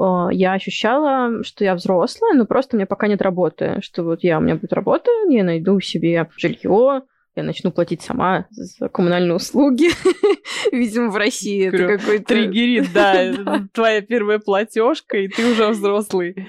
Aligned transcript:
э, 0.00 0.34
я 0.34 0.52
ощущала, 0.52 1.44
что 1.44 1.64
я 1.64 1.74
взрослая, 1.74 2.34
но 2.34 2.46
просто 2.46 2.76
у 2.76 2.78
меня 2.78 2.86
пока 2.86 3.06
нет 3.06 3.22
работы. 3.22 3.78
Что 3.82 4.02
вот 4.02 4.22
я, 4.22 4.38
у 4.38 4.40
меня 4.40 4.54
будет 4.54 4.72
работа, 4.72 5.10
я 5.28 5.44
найду 5.44 5.80
себе 5.80 6.28
жилье, 6.36 7.02
я 7.36 7.42
начну 7.42 7.70
платить 7.70 8.02
сама 8.02 8.46
за 8.50 8.88
коммунальные 8.88 9.34
услуги. 9.34 9.90
Видимо, 10.72 11.10
в 11.10 11.16
России 11.16 11.68
это 11.68 11.98
какой-то... 11.98 12.24
Триггерит, 12.24 12.92
да. 12.92 13.32
Твоя 13.72 14.00
первая 14.00 14.38
платежка, 14.38 15.18
и 15.18 15.28
ты 15.28 15.52
уже 15.52 15.68
взрослый. 15.68 16.48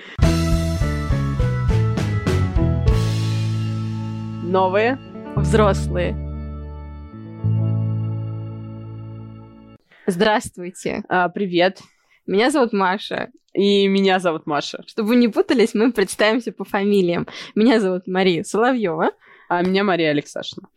Новые 4.43 4.97
взрослые. 5.35 6.15
Здравствуйте. 10.07 11.03
А, 11.07 11.29
привет. 11.29 11.79
Меня 12.31 12.49
зовут 12.49 12.71
Маша. 12.71 13.29
И 13.53 13.87
меня 13.87 14.19
зовут 14.19 14.45
Маша. 14.45 14.85
Чтобы 14.87 15.09
вы 15.09 15.15
не 15.17 15.27
путались, 15.27 15.73
мы 15.73 15.91
представимся 15.91 16.53
по 16.53 16.63
фамилиям. 16.63 17.27
Меня 17.55 17.81
зовут 17.81 18.07
Мария 18.07 18.43
Соловьева. 18.43 19.11
А 19.49 19.61
меня 19.61 19.83
Мария 19.83 20.11
Алексашина. 20.11 20.69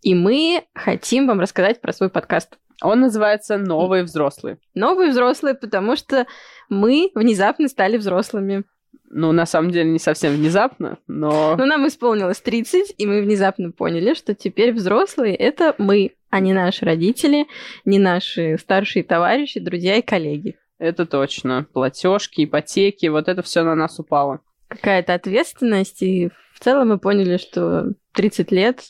И 0.00 0.14
мы 0.14 0.64
хотим 0.74 1.26
вам 1.26 1.38
рассказать 1.38 1.82
про 1.82 1.92
свой 1.92 2.08
подкаст. 2.08 2.56
Он 2.80 3.00
называется 3.00 3.58
«Новые 3.58 4.04
взрослые». 4.04 4.56
Новые 4.74 5.10
взрослые, 5.10 5.54
потому 5.54 5.96
что 5.96 6.26
мы 6.70 7.10
внезапно 7.14 7.68
стали 7.68 7.98
взрослыми. 7.98 8.64
Ну, 9.10 9.32
на 9.32 9.44
самом 9.44 9.70
деле, 9.70 9.90
не 9.90 9.98
совсем 9.98 10.32
внезапно, 10.32 10.96
но... 11.06 11.56
Ну, 11.58 11.66
нам 11.66 11.86
исполнилось 11.86 12.40
30, 12.40 12.94
и 12.96 13.06
мы 13.06 13.20
внезапно 13.20 13.70
поняли, 13.70 14.14
что 14.14 14.34
теперь 14.34 14.72
взрослые— 14.72 15.36
это 15.36 15.74
мы, 15.76 16.12
а 16.30 16.40
не 16.40 16.54
наши 16.54 16.86
родители, 16.86 17.46
не 17.84 17.98
наши 17.98 18.56
старшие 18.58 19.04
товарищи, 19.04 19.60
друзья 19.60 19.96
и 19.96 20.02
коллеги. 20.02 20.56
Это 20.82 21.06
точно. 21.06 21.64
Платежки, 21.72 22.44
ипотеки, 22.44 23.06
вот 23.06 23.28
это 23.28 23.42
все 23.42 23.62
на 23.62 23.76
нас 23.76 24.00
упало. 24.00 24.40
Какая-то 24.66 25.14
ответственность, 25.14 26.02
и 26.02 26.28
в 26.52 26.58
целом 26.58 26.88
мы 26.88 26.98
поняли, 26.98 27.36
что 27.36 27.92
30 28.14 28.50
лет, 28.50 28.80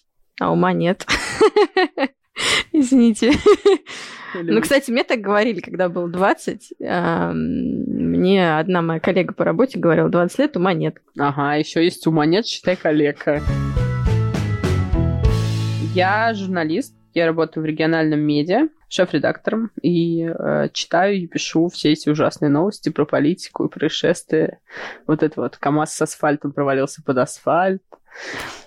а 0.40 0.50
ума 0.50 0.72
нет. 0.72 1.04
Извините. 2.72 3.32
Ну, 4.34 4.62
кстати, 4.62 4.90
мне 4.90 5.04
так 5.04 5.20
говорили, 5.20 5.60
когда 5.60 5.90
было 5.90 6.08
20. 6.08 6.72
Мне 6.80 8.56
одна 8.56 8.80
моя 8.80 8.98
коллега 8.98 9.34
по 9.34 9.44
работе 9.44 9.78
говорила, 9.78 10.08
20 10.08 10.38
лет, 10.38 10.56
ума 10.56 10.72
нет. 10.72 10.96
Ага, 11.18 11.56
еще 11.56 11.84
есть 11.84 12.06
ума 12.06 12.24
нет, 12.24 12.46
считай 12.46 12.74
коллега. 12.74 13.42
Я 15.94 16.32
журналист, 16.32 16.96
я 17.14 17.26
работаю 17.26 17.62
в 17.62 17.66
региональном 17.66 18.20
медиа, 18.20 18.68
шеф-редактором, 18.88 19.70
и 19.80 20.22
э, 20.22 20.68
читаю 20.72 21.16
и 21.16 21.26
пишу 21.26 21.68
все 21.68 21.92
эти 21.92 22.08
ужасные 22.08 22.50
новости 22.50 22.90
про 22.90 23.06
политику 23.06 23.64
и 23.64 23.68
происшествия. 23.68 24.60
Вот 25.06 25.22
это 25.22 25.40
вот 25.40 25.56
КАМАЗ 25.56 25.94
с 25.94 26.02
асфальтом 26.02 26.52
провалился 26.52 27.02
под 27.02 27.18
асфальт, 27.18 27.82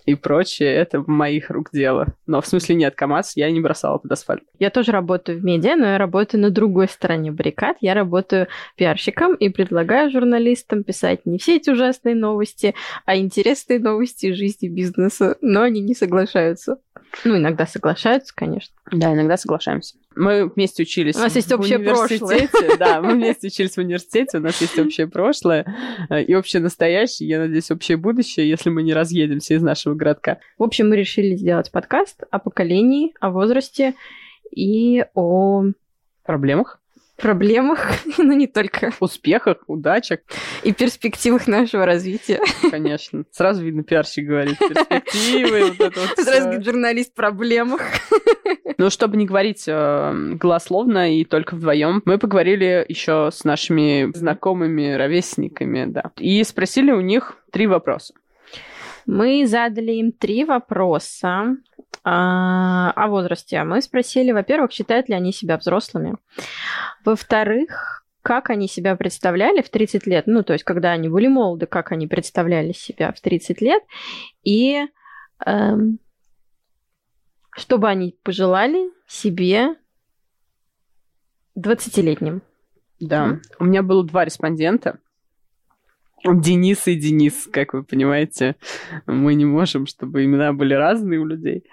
и 0.06 0.14
прочее, 0.16 0.74
это 0.74 1.04
моих 1.08 1.50
рук 1.50 1.70
дело. 1.74 2.08
Но 2.28 2.40
в 2.42 2.48
смысле 2.48 2.76
нет, 2.76 2.96
КАМАЗ 2.96 3.34
я 3.36 3.50
не 3.50 3.60
бросала 3.60 3.98
под 3.98 4.12
асфальт. 4.12 4.44
Я 4.60 4.70
тоже 4.70 4.92
работаю 4.92 5.40
в 5.40 5.44
медиа, 5.44 5.76
но 5.76 5.88
я 5.88 5.98
работаю 5.98 6.42
на 6.42 6.52
другой 6.52 6.88
стороне 6.88 7.32
баррикад. 7.32 7.78
Я 7.82 7.96
работаю 7.96 8.48
пиарщиком 8.76 9.34
и 9.36 9.50
предлагаю 9.50 10.12
журналистам 10.12 10.84
писать 10.84 11.26
не 11.26 11.40
все 11.40 11.56
эти 11.58 11.72
ужасные 11.72 12.16
новости, 12.16 12.76
а 13.06 13.18
интересные 13.18 13.80
новости 13.80 14.34
жизни 14.34 14.68
бизнеса. 14.68 15.38
Но 15.42 15.64
они 15.64 15.82
не 15.82 15.96
соглашаются. 15.96 16.78
Ну, 17.24 17.38
иногда 17.38 17.66
соглашаются, 17.66 18.34
конечно. 18.36 18.76
Да, 18.92 19.14
иногда 19.14 19.38
соглашаемся. 19.38 19.96
Мы 20.16 20.48
вместе 20.48 20.84
учились. 20.84 21.16
У 21.16 21.20
нас 21.20 21.36
есть 21.36 21.52
общее 21.52 21.80
прошлое. 21.80 22.50
Да, 22.80 23.02
мы 23.02 23.14
вместе 23.16 23.48
учились 23.48 23.76
в 23.76 23.80
университете, 23.80 24.38
у 24.38 24.42
нас 24.42 24.60
есть 24.62 24.78
общее 24.80 25.08
прошлое 25.08 25.66
э, 26.10 26.24
и 26.24 26.34
общее 26.36 26.62
настоящее, 26.62 27.30
я 27.30 27.40
надеюсь, 27.40 27.70
общее 27.72 27.98
будущее, 27.98 28.50
если 28.50 28.70
мы 28.70 28.84
не 28.84 28.94
разъедемся 28.94 29.56
из 29.56 29.62
нашего 29.62 29.94
городка. 29.94 30.40
В 30.58 30.64
общем, 30.64 30.90
мы 30.90 30.98
решили 30.98 31.36
сделать 31.36 31.72
подкаст 31.72 32.24
о 32.32 32.40
поколении, 32.40 33.14
о 33.20 33.30
возрасте 33.30 33.94
и 34.52 35.06
о 35.14 35.66
проблемах 36.24 36.80
проблемах, 37.16 37.80
но 38.18 38.34
не 38.34 38.48
только. 38.48 38.92
Успехах, 39.00 39.58
удачах. 39.68 40.20
И 40.64 40.74
перспективах 40.74 41.48
нашего 41.48 41.86
развития. 41.86 42.40
Конечно. 42.70 43.26
Сразу 43.32 43.64
видно, 43.64 43.84
пиарщик 43.84 44.28
говорит. 44.28 44.58
Перспективы, 44.60 45.66
вот 45.66 45.80
это 45.80 46.00
вот 46.00 46.10
Сразу 46.18 46.44
говорит 46.44 46.66
журналист 46.66 47.14
проблемах. 47.14 47.82
Ну, 48.78 48.90
чтобы 48.90 49.18
не 49.18 49.26
говорить 49.26 49.64
э, 49.68 50.34
голословно 50.34 51.16
и 51.16 51.24
только 51.24 51.56
вдвоем, 51.56 52.02
мы 52.06 52.18
поговорили 52.18 52.86
еще 52.88 53.30
с 53.32 53.44
нашими 53.44 54.12
знакомыми, 54.14 54.94
ровесниками, 54.94 55.86
да. 55.86 56.12
И 56.18 56.44
спросили 56.44 56.92
у 56.92 57.00
них 57.00 57.38
три 57.52 57.68
вопроса. 57.68 58.14
Мы 59.06 59.46
задали 59.46 59.94
им 59.94 60.12
три 60.12 60.46
вопроса 60.46 61.58
а, 62.04 62.92
о 62.92 63.08
возрасте. 63.08 63.64
Мы 63.64 63.82
спросили, 63.82 64.32
во-первых, 64.32 64.72
считают 64.72 65.10
ли 65.10 65.16
они 65.16 65.32
себя 65.32 65.58
взрослыми. 65.58 66.16
Во-вторых, 67.04 68.06
как 68.22 68.50
они 68.50 68.68
себя 68.68 68.96
представляли 68.96 69.62
в 69.62 69.70
30 69.70 70.08
лет, 70.08 70.26
ну, 70.28 70.44
то 70.44 70.54
есть, 70.54 70.66
когда 70.66 70.92
они 70.92 71.10
были 71.10 71.28
молоды, 71.28 71.68
как 71.68 71.92
они 71.92 72.08
представляли 72.08 72.72
себя 72.72 73.12
в 73.12 73.22
30 73.22 73.62
лет, 73.62 73.84
и 74.44 74.88
эм, 75.46 76.00
что 77.52 77.78
бы 77.78 77.88
они 77.88 78.18
пожелали 78.24 78.90
себе 79.08 79.76
20-летним. 81.58 82.42
Да, 83.00 83.28
mm-hmm. 83.28 83.42
у 83.60 83.66
меня 83.66 83.84
было 83.84 84.04
два 84.04 84.26
респондента. 84.26 85.00
Денис 86.34 86.88
и 86.88 86.96
Денис, 86.96 87.48
как 87.52 87.74
вы 87.74 87.84
понимаете, 87.84 88.56
мы 89.06 89.36
не 89.36 89.46
можем, 89.46 89.86
чтобы 89.86 90.26
имена 90.26 90.54
были 90.54 90.74
разные 90.74 91.20
у 91.20 91.26
людей. 91.26 91.64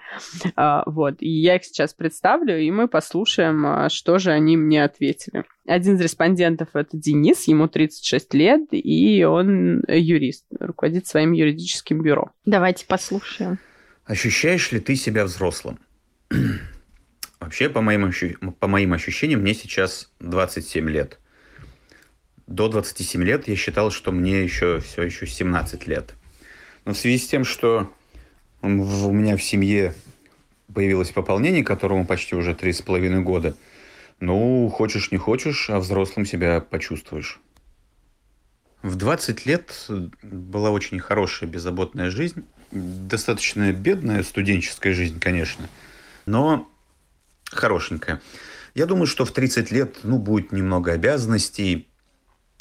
А, 0.55 0.83
вот, 0.85 1.15
и 1.19 1.29
я 1.29 1.55
их 1.55 1.65
сейчас 1.65 1.93
представлю, 1.93 2.59
и 2.59 2.69
мы 2.69 2.87
послушаем, 2.87 3.65
а, 3.65 3.89
что 3.89 4.19
же 4.19 4.31
они 4.31 4.57
мне 4.57 4.83
ответили. 4.83 5.45
Один 5.65 5.95
из 5.95 6.01
респондентов— 6.01 6.69
это 6.73 6.97
Денис, 6.97 7.43
ему 7.47 7.67
36 7.67 8.33
лет, 8.33 8.61
и 8.71 9.23
он 9.23 9.83
юрист, 9.87 10.45
руководит 10.59 11.07
своим 11.07 11.31
юридическим 11.31 12.01
бюро. 12.01 12.31
Давайте 12.45 12.85
послушаем. 12.85 13.57
Ощущаешь 14.05 14.71
ли 14.71 14.79
ты 14.79 14.95
себя 14.95 15.25
взрослым? 15.25 15.79
Вообще, 17.39 17.69
по 17.69 17.81
моим, 17.81 18.05
ощу... 18.05 18.35
по 18.59 18.67
моим 18.67 18.93
ощущениям, 18.93 19.41
мне 19.41 19.53
сейчас 19.53 20.11
27 20.19 20.89
лет 20.89 21.19
до 22.47 22.67
27 22.67 23.23
лет 23.23 23.47
я 23.47 23.55
считал, 23.55 23.91
что 23.91 24.11
мне 24.11 24.43
еще 24.43 24.79
все 24.79 25.03
еще 25.03 25.27
17 25.27 25.87
лет. 25.87 26.13
Но 26.85 26.93
в 26.93 26.97
связи 26.97 27.17
с 27.17 27.27
тем, 27.27 27.45
что 27.45 27.91
у 28.61 28.67
меня 28.67 29.37
в 29.37 29.43
семье 29.43 29.93
появилось 30.73 31.11
пополнение, 31.11 31.63
которому 31.63 32.05
почти 32.05 32.35
уже 32.35 32.53
3,5 32.53 33.21
года, 33.21 33.55
ну, 34.19 34.69
хочешь 34.69 35.11
не 35.11 35.17
хочешь, 35.17 35.69
а 35.69 35.79
взрослым 35.79 36.25
себя 36.25 36.61
почувствуешь. 36.61 37.39
В 38.81 38.95
20 38.95 39.45
лет 39.45 39.87
была 40.21 40.71
очень 40.71 40.99
хорошая, 40.99 41.49
беззаботная 41.49 42.09
жизнь. 42.09 42.45
Достаточно 42.71 43.71
бедная 43.71 44.23
студенческая 44.23 44.93
жизнь, 44.93 45.19
конечно, 45.19 45.69
но 46.25 46.69
хорошенькая. 47.45 48.21
Я 48.75 48.85
думаю, 48.85 49.07
что 49.07 49.25
в 49.25 49.31
30 49.31 49.71
лет 49.71 49.97
ну, 50.03 50.17
будет 50.17 50.51
немного 50.51 50.91
обязанностей, 50.91 51.87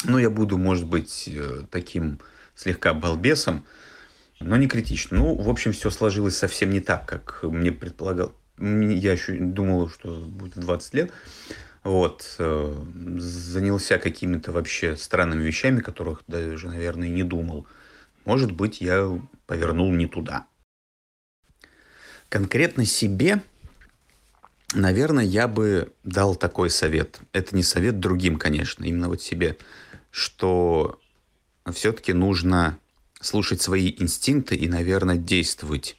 ну, 0.05 0.19
я 0.19 0.31
буду, 0.31 0.59
может 0.59 0.87
быть, 0.87 1.29
э, 1.29 1.63
таким 1.71 2.21
слегка 2.55 2.95
балбесом, 2.95 3.65
но 4.41 4.57
не 4.57 4.69
критично. 4.69 5.19
Ну, 5.19 5.35
в 5.35 5.49
общем, 5.49 5.73
все 5.73 5.91
сложилось 5.91 6.37
совсем 6.37 6.71
не 6.71 6.81
так, 6.81 7.07
как 7.07 7.43
мне 7.43 7.73
предполагал. 7.73 8.35
Я 8.59 9.13
еще 9.13 9.35
думал, 9.35 9.89
что 9.89 10.21
будет 10.21 10.59
20 10.59 10.95
лет. 10.95 11.13
Вот. 11.85 12.37
Э, 12.39 12.85
занялся 13.19 13.99
какими-то 13.99 14.53
вообще 14.53 14.97
странными 14.97 15.43
вещами, 15.43 15.81
которых 15.81 16.23
даже, 16.27 16.69
наверное, 16.69 17.09
не 17.09 17.23
думал. 17.23 17.67
Может 18.25 18.53
быть, 18.53 18.81
я 18.81 19.21
повернул 19.47 19.93
не 19.93 20.07
туда. 20.07 20.47
Конкретно 22.29 22.87
себе, 22.87 23.43
наверное, 24.75 25.25
я 25.25 25.49
бы 25.49 25.93
дал 26.03 26.35
такой 26.35 26.71
совет. 26.71 27.21
Это 27.33 27.55
не 27.55 27.63
совет 27.63 28.01
другим, 28.01 28.39
конечно, 28.39 28.85
именно 28.85 29.09
вот 29.09 29.23
себе– 29.23 29.57
что 30.13 31.01
все-таки 31.73 32.13
нужно 32.13 32.79
слушать 33.21 33.63
свои 33.63 33.93
инстинкты 33.99 34.55
и, 34.55 34.69
наверное, 34.69 35.17
действовать. 35.17 35.97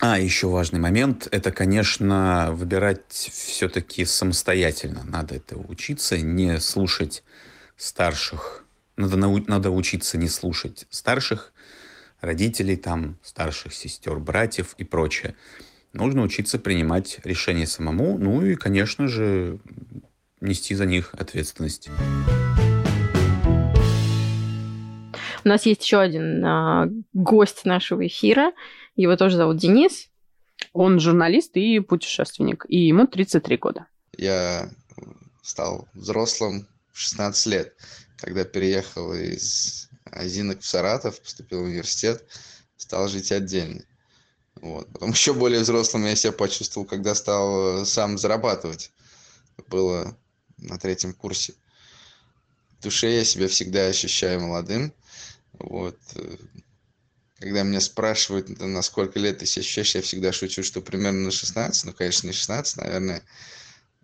А, 0.00 0.18
еще 0.18 0.48
важный 0.48 0.80
момент, 0.80 1.28
это, 1.30 1.52
конечно, 1.52 2.50
выбирать 2.52 3.02
все-таки 3.08 4.04
самостоятельно. 4.04 5.04
Надо 5.04 5.36
это 5.36 5.56
учиться, 5.56 6.18
не 6.18 6.60
слушать 6.60 7.22
старших. 7.76 8.64
Надо, 8.96 9.16
нау- 9.16 9.44
надо 9.46 9.70
учиться 9.70 10.18
не 10.18 10.28
слушать 10.28 10.86
старших 10.90 11.52
родителей, 12.20 12.76
там, 12.76 13.18
старших 13.22 13.72
сестер, 13.74 14.18
братьев 14.18 14.74
и 14.76 14.84
прочее. 14.84 15.36
Нужно 15.92 16.22
учиться 16.22 16.58
принимать 16.58 17.20
решения 17.22 17.68
самому, 17.68 18.18
ну 18.18 18.44
и, 18.44 18.56
конечно 18.56 19.06
же, 19.06 19.60
нести 20.40 20.74
за 20.74 20.86
них 20.86 21.14
ответственность. 21.14 21.88
У 25.44 25.48
нас 25.48 25.66
есть 25.66 25.82
еще 25.82 26.00
один 26.00 26.44
а, 26.44 26.88
гость 27.12 27.64
нашего 27.64 28.06
эфира. 28.06 28.52
Его 28.96 29.16
тоже 29.16 29.36
зовут 29.36 29.58
Денис. 29.58 30.08
Он 30.72 30.98
журналист 31.00 31.56
и 31.56 31.80
путешественник, 31.80 32.64
и 32.68 32.86
ему 32.86 33.06
33 33.06 33.56
года. 33.58 33.86
Я 34.16 34.70
стал 35.42 35.88
взрослым 35.92 36.66
в 36.92 36.98
16 36.98 37.46
лет, 37.46 37.74
когда 38.16 38.44
переехал 38.44 39.12
из 39.12 39.88
Азинок 40.04 40.60
в 40.60 40.66
Саратов, 40.66 41.20
поступил 41.20 41.60
в 41.60 41.64
университет, 41.64 42.24
стал 42.76 43.08
жить 43.08 43.32
отдельно. 43.32 43.82
Вот. 44.56 44.88
Потом 44.92 45.10
еще 45.10 45.34
более 45.34 45.60
взрослым 45.60 46.06
я 46.06 46.16
себя 46.16 46.32
почувствовал, 46.32 46.86
когда 46.86 47.14
стал 47.14 47.82
э, 47.82 47.84
сам 47.84 48.16
зарабатывать. 48.16 48.92
Было 49.68 50.16
на 50.56 50.78
третьем 50.78 51.12
курсе. 51.12 51.54
В 52.78 52.84
душе 52.84 53.14
я 53.16 53.24
себя 53.24 53.48
всегда 53.48 53.86
ощущаю 53.86 54.40
молодым. 54.40 54.94
Вот. 55.58 55.98
Э, 56.14 56.36
когда 57.38 57.62
меня 57.62 57.80
спрашивают, 57.80 58.48
на 58.60 58.82
сколько 58.82 59.18
лет 59.18 59.38
ты 59.38 59.46
себя 59.46 59.60
ощущаешь, 59.60 59.94
я 59.94 60.02
всегда 60.02 60.32
шучу, 60.32 60.62
что 60.62 60.80
примерно 60.80 61.24
на 61.24 61.30
16. 61.30 61.84
Ну, 61.84 61.92
конечно, 61.92 62.26
не 62.26 62.32
16, 62.32 62.76
наверное, 62.78 63.22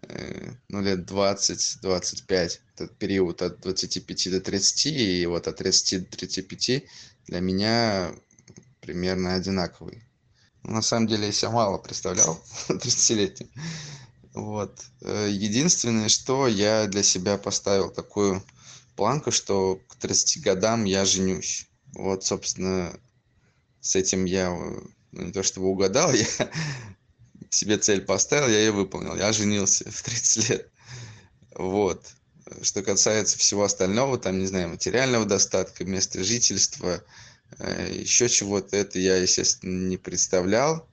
э, 0.03 0.53
ну, 0.69 0.83
лет 0.83 1.11
20-25. 1.11 2.61
Этот 2.75 2.97
период 2.99 3.43
от 3.43 3.61
25 3.61 4.31
до 4.31 4.41
30. 4.41 4.87
И 4.87 5.27
вот 5.27 5.49
от 5.49 5.57
30 5.57 6.11
до 6.11 6.17
35 6.17 6.85
для 7.27 7.41
меня 7.41 8.13
примерно 8.81 9.35
одинаковый. 9.35 10.03
На 10.63 10.83
самом 10.83 11.07
деле 11.07 11.27
я 11.27 11.33
себя 11.33 11.51
мало 11.51 11.79
представлял 11.79 12.43
30-летним. 12.69 13.49
Вот. 14.35 14.85
Э, 15.03 15.29
единственное, 15.31 16.09
что 16.09 16.47
я 16.47 16.87
для 16.87 17.03
себя 17.03 17.39
поставил 17.39 17.91
такую 17.91 18.45
планку, 19.01 19.31
что 19.31 19.81
к 19.89 19.97
30 19.97 20.43
годам 20.43 20.85
я 20.85 21.07
женюсь. 21.07 21.71
Вот, 21.95 22.23
собственно, 22.23 22.93
с 23.81 23.97
этим 23.97 24.27
я 24.27 24.51
ну, 24.51 25.23
не 25.23 25.33
то 25.33 25.43
чтобы 25.43 25.69
угадал, 25.69 26.13
я 26.13 26.27
себе 27.49 27.79
цель 27.79 28.03
поставил, 28.03 28.49
я 28.49 28.59
ее 28.59 28.73
выполнил. 28.73 29.17
Я 29.17 29.33
женился 29.33 29.91
в 29.91 30.03
30 30.03 30.51
лет. 30.51 30.71
Вот. 31.55 32.13
Что 32.61 32.83
касается 32.83 33.39
всего 33.39 33.65
остального, 33.65 34.19
там, 34.19 34.39
не 34.39 34.47
знаю, 34.47 34.69
материального 34.69 35.25
достатка, 35.25 35.87
места 35.87 36.23
жительства, 36.23 37.03
э, 37.59 38.01
еще 38.03 38.29
чего-то, 38.29 38.77
это 38.77 38.99
я, 38.99 39.17
естественно, 39.17 39.89
не 39.89 39.97
представлял. 39.97 40.87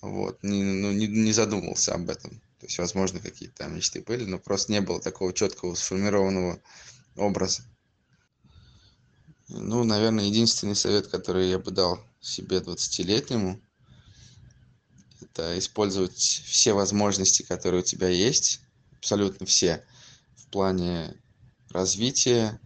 Вот, 0.00 0.44
не, 0.44 0.62
ну, 0.62 0.92
не, 0.92 1.08
не 1.08 1.32
задумывался 1.32 1.92
об 1.94 2.08
этом. 2.08 2.40
То 2.64 2.68
есть, 2.68 2.78
возможно, 2.78 3.20
какие-то 3.20 3.56
там 3.56 3.76
мечты 3.76 4.00
были, 4.00 4.24
но 4.24 4.38
просто 4.38 4.72
не 4.72 4.80
было 4.80 4.98
такого 4.98 5.34
четкого 5.34 5.74
сформированного 5.74 6.62
образа. 7.14 7.62
Ну, 9.48 9.84
наверное, 9.84 10.24
единственный 10.24 10.74
совет, 10.74 11.08
который 11.08 11.50
я 11.50 11.58
бы 11.58 11.70
дал 11.72 12.00
себе 12.22 12.60
20-летнему, 12.60 13.60
это 15.20 15.58
использовать 15.58 16.16
все 16.16 16.72
возможности, 16.72 17.42
которые 17.42 17.82
у 17.82 17.84
тебя 17.84 18.08
есть, 18.08 18.62
абсолютно 18.96 19.44
все, 19.44 19.84
в 20.34 20.46
плане 20.46 21.14
развития, 21.68 22.58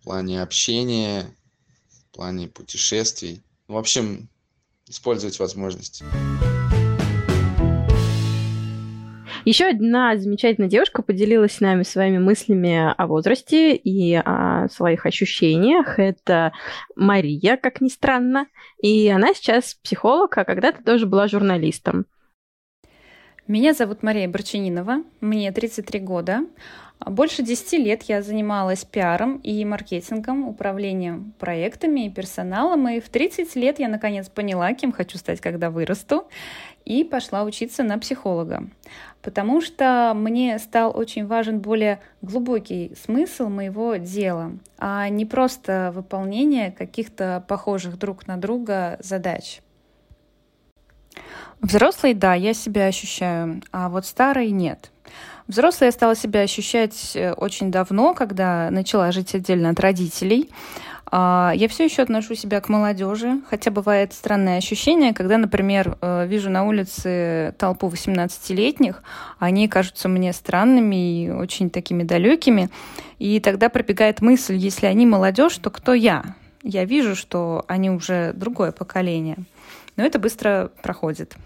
в 0.00 0.02
плане 0.02 0.42
общения, 0.42 1.32
в 1.88 2.16
плане 2.16 2.48
путешествий. 2.48 3.44
В 3.68 3.76
общем, 3.76 4.28
использовать 4.88 5.38
возможности. 5.38 6.04
Еще 9.46 9.66
одна 9.66 10.16
замечательная 10.16 10.68
девушка 10.68 11.02
поделилась 11.02 11.52
с 11.52 11.60
нами 11.60 11.84
своими 11.84 12.18
мыслями 12.18 12.92
о 12.96 13.06
возрасте 13.06 13.76
и 13.76 14.12
о 14.16 14.66
своих 14.68 15.06
ощущениях. 15.06 16.00
Это 16.00 16.52
Мария, 16.96 17.56
как 17.56 17.80
ни 17.80 17.88
странно. 17.88 18.48
И 18.82 19.08
она 19.08 19.34
сейчас 19.34 19.74
психолог, 19.84 20.36
а 20.36 20.44
когда-то 20.44 20.82
тоже 20.82 21.06
была 21.06 21.28
журналистом. 21.28 22.06
Меня 23.48 23.74
зовут 23.74 24.02
Мария 24.02 24.26
Борчанинова, 24.28 25.04
мне 25.20 25.52
33 25.52 26.00
года. 26.00 26.40
Больше 26.98 27.44
10 27.44 27.74
лет 27.74 28.02
я 28.02 28.20
занималась 28.20 28.84
пиаром 28.84 29.36
и 29.36 29.64
маркетингом, 29.64 30.48
управлением 30.48 31.32
проектами 31.38 32.06
и 32.06 32.10
персоналом, 32.10 32.88
и 32.88 32.98
в 32.98 33.08
30 33.08 33.54
лет 33.54 33.78
я 33.78 33.86
наконец 33.86 34.28
поняла, 34.28 34.74
кем 34.74 34.90
хочу 34.90 35.16
стать, 35.16 35.40
когда 35.40 35.70
вырасту, 35.70 36.26
и 36.84 37.04
пошла 37.04 37.44
учиться 37.44 37.84
на 37.84 37.98
психолога. 37.98 38.68
Потому 39.22 39.60
что 39.60 40.12
мне 40.16 40.58
стал 40.58 40.90
очень 40.98 41.24
важен 41.24 41.60
более 41.60 42.00
глубокий 42.22 42.96
смысл 43.00 43.48
моего 43.48 43.94
дела, 43.94 44.58
а 44.76 45.08
не 45.08 45.24
просто 45.24 45.92
выполнение 45.94 46.72
каких-то 46.72 47.44
похожих 47.46 47.96
друг 47.96 48.26
на 48.26 48.38
друга 48.38 48.96
задач. 48.98 49.60
Взрослый, 51.60 52.14
да, 52.14 52.34
я 52.34 52.54
себя 52.54 52.86
ощущаю, 52.86 53.62
а 53.72 53.88
вот 53.88 54.06
старый 54.06 54.50
нет. 54.50 54.90
Взрослой 55.48 55.86
я 55.86 55.92
стала 55.92 56.16
себя 56.16 56.40
ощущать 56.40 57.12
э, 57.14 57.32
очень 57.32 57.70
давно, 57.70 58.14
когда 58.14 58.68
начала 58.70 59.12
жить 59.12 59.34
отдельно 59.34 59.70
от 59.70 59.80
родителей. 59.80 60.50
А, 61.08 61.52
я 61.54 61.68
все 61.68 61.84
еще 61.84 62.02
отношу 62.02 62.34
себя 62.34 62.60
к 62.60 62.68
молодежи, 62.68 63.40
хотя 63.48 63.70
бывает 63.70 64.12
странное 64.12 64.58
ощущение, 64.58 65.14
когда, 65.14 65.38
например, 65.38 65.96
э, 66.00 66.26
вижу 66.26 66.50
на 66.50 66.64
улице 66.64 67.54
толпу 67.58 67.88
18-летних, 67.88 69.02
они 69.38 69.68
кажутся 69.68 70.08
мне 70.08 70.32
странными 70.32 71.24
и 71.24 71.30
очень 71.30 71.70
такими 71.70 72.02
далекими, 72.02 72.70
и 73.20 73.38
тогда 73.38 73.68
пробегает 73.68 74.20
мысль, 74.20 74.56
если 74.56 74.86
они 74.86 75.06
молодежь, 75.06 75.56
то 75.58 75.70
кто 75.70 75.94
я? 75.94 76.34
Я 76.64 76.84
вижу, 76.84 77.14
что 77.14 77.64
они 77.68 77.90
уже 77.90 78.32
другое 78.34 78.72
поколение. 78.72 79.36
Но 79.96 80.04
это 80.04 80.18
быстро 80.18 80.70
проходит. 80.82 81.36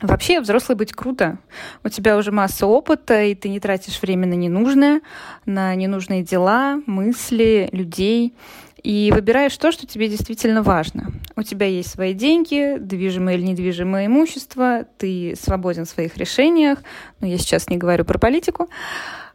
Вообще, 0.00 0.40
взрослый 0.40 0.76
быть 0.76 0.92
круто. 0.92 1.38
У 1.84 1.88
тебя 1.88 2.16
уже 2.16 2.32
масса 2.32 2.66
опыта, 2.66 3.22
и 3.22 3.36
ты 3.36 3.48
не 3.48 3.60
тратишь 3.60 4.02
время 4.02 4.26
на 4.26 4.34
ненужное, 4.34 5.00
на 5.46 5.74
ненужные 5.76 6.24
дела, 6.24 6.80
мысли, 6.86 7.68
людей. 7.70 8.34
И 8.82 9.12
выбираешь 9.14 9.56
то, 9.56 9.70
что 9.70 9.86
тебе 9.86 10.08
действительно 10.08 10.64
важно. 10.64 11.12
У 11.36 11.44
тебя 11.44 11.66
есть 11.66 11.90
свои 11.90 12.14
деньги, 12.14 12.78
движимое 12.80 13.36
или 13.36 13.42
недвижимое 13.42 14.06
имущество, 14.06 14.86
ты 14.98 15.36
свободен 15.40 15.84
в 15.84 15.88
своих 15.88 16.16
решениях. 16.16 16.78
Но 17.20 17.28
я 17.28 17.38
сейчас 17.38 17.68
не 17.68 17.76
говорю 17.76 18.04
про 18.04 18.18
политику. 18.18 18.68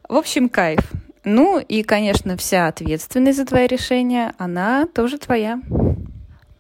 В 0.10 0.16
общем, 0.16 0.50
кайф. 0.50 0.92
Ну 1.24 1.60
и, 1.60 1.84
конечно, 1.84 2.36
вся 2.36 2.68
ответственность 2.68 3.38
за 3.38 3.46
твои 3.46 3.68
решения, 3.68 4.34
она 4.38 4.86
тоже 4.86 5.18
твоя. 5.18 5.62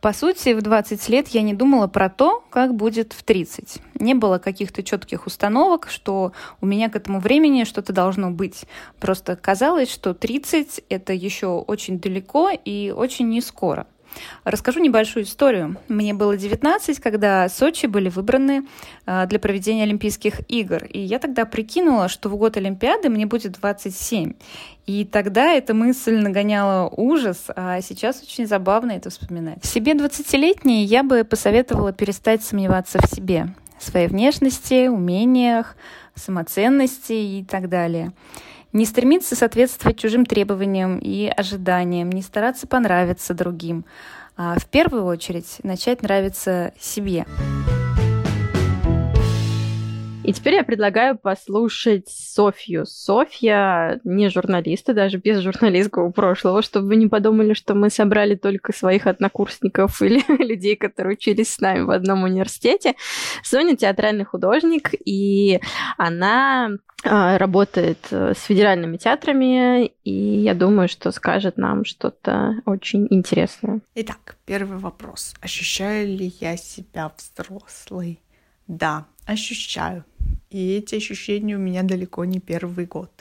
По 0.01 0.13
сути, 0.13 0.53
в 0.53 0.61
20 0.61 1.09
лет 1.09 1.27
я 1.29 1.41
не 1.41 1.53
думала 1.53 1.87
про 1.87 2.09
то, 2.09 2.43
как 2.51 2.75
будет 2.75 3.13
в 3.13 3.23
30. 3.23 3.79
Не 3.99 4.13
было 4.13 4.37
каких-то 4.37 4.83
четких 4.83 5.25
установок, 5.25 5.87
что 5.89 6.33
у 6.61 6.65
меня 6.65 6.89
к 6.89 6.95
этому 6.95 7.19
времени 7.19 7.63
что-то 7.63 7.93
должно 7.93 8.29
быть. 8.29 8.65
Просто 8.99 9.35
казалось, 9.35 9.91
что 9.91 10.13
30— 10.13 10.81
это 10.89 11.13
еще 11.13 11.47
очень 11.47 11.99
далеко 11.99 12.49
и 12.49 12.93
очень 12.95 13.29
не 13.29 13.41
скоро. 13.41 13.87
Расскажу 14.43 14.79
небольшую 14.79 15.25
историю. 15.25 15.77
Мне 15.87 16.13
было 16.13 16.37
19, 16.37 16.99
когда 16.99 17.49
Сочи 17.49 17.85
были 17.85 18.09
выбраны 18.09 18.67
а, 19.05 19.25
для 19.25 19.39
проведения 19.39 19.83
Олимпийских 19.83 20.41
игр. 20.49 20.85
И 20.85 20.99
я 20.99 21.19
тогда 21.19 21.45
прикинула, 21.45 22.07
что 22.07 22.29
в 22.29 22.37
год 22.37 22.57
Олимпиады 22.57 23.09
мне 23.09 23.25
будет 23.25 23.53
27. 23.53 24.33
И 24.85 25.03
тогда 25.03 25.51
эта 25.51 25.73
мысль 25.73 26.15
нагоняла 26.15 26.87
ужас, 26.87 27.47
а 27.55 27.81
сейчас 27.81 28.23
очень 28.23 28.47
забавно 28.47 28.93
это 28.93 29.09
вспоминать. 29.09 29.65
Себе 29.65 29.91
20-летней 29.91 30.85
я 30.85 31.03
бы 31.03 31.25
посоветовала 31.25 31.91
перестать 31.91 32.41
сомневаться 32.41 32.99
в 32.99 33.13
себе, 33.13 33.47
в 33.77 33.83
своей 33.83 34.07
внешности, 34.07 34.87
умениях, 34.87 35.75
самоценности 36.15 37.13
и 37.13 37.43
так 37.43 37.67
далее. 37.67 38.13
Не 38.77 38.85
стремиться 38.85 39.35
соответствовать 39.35 39.97
чужим 39.97 40.23
требованиям 40.23 40.99
и 40.99 41.25
ожиданиям, 41.25 42.11
не 42.11 42.21
стараться 42.21 42.67
понравиться 42.67 43.33
другим, 43.33 43.85
а 44.35 44.59
в 44.59 44.67
первую 44.67 45.05
очередь 45.05 45.57
начать 45.63 46.03
нравиться 46.03 46.73
себе. 46.79 47.25
И 50.27 50.33
теперь 50.33 50.55
я 50.55 50.65
предлагаю 50.65 51.17
послушать 51.17 52.09
Софью. 52.09 52.85
Софья 52.85 54.01
не 54.03 54.29
журналист, 54.29 54.89
и 54.89 54.93
даже 54.93 55.19
без 55.19 55.39
журналистского 55.39 56.11
прошлого, 56.11 56.61
чтобы 56.61 56.87
вы 56.87 56.95
не 56.97 57.07
подумали, 57.07 57.53
что 57.53 57.75
мы 57.75 57.89
собрали 57.89 58.35
только 58.35 58.73
своих 58.73 59.07
однокурсников 59.07 60.01
или 60.01 60.21
людей, 60.43 60.75
которые 60.75 61.13
учились 61.13 61.53
с 61.53 61.61
нами 61.61 61.83
в 61.83 61.91
одном 61.91 62.23
университете. 62.23 62.95
Соня 63.41 63.77
театральный 63.77 64.25
художник, 64.25 64.91
и 65.05 65.61
она 65.97 66.71
а, 67.05 67.37
работает 67.37 67.99
э, 68.11 68.33
с 68.33 68.43
федеральными 68.43 68.97
театрами, 68.97 69.93
и 70.03 70.11
я 70.41 70.53
думаю, 70.55 70.89
что 70.89 71.11
скажет 71.11 71.55
нам 71.55 71.85
что-то 71.85 72.55
очень 72.65 73.07
интересное. 73.11 73.79
Итак, 73.95 74.35
первый 74.45 74.77
вопрос. 74.77 75.35
Ощущаю 75.39 76.05
ли 76.05 76.33
я 76.41 76.57
себя 76.57 77.13
взрослой? 77.17 78.19
Да, 78.67 79.05
ощущаю. 79.25 80.03
И 80.57 80.75
эти 80.75 80.95
ощущения 80.95 81.55
у 81.55 81.59
меня 81.59 81.83
далеко 81.83 82.25
не 82.25 82.39
первый 82.39 82.87
год. 82.87 83.11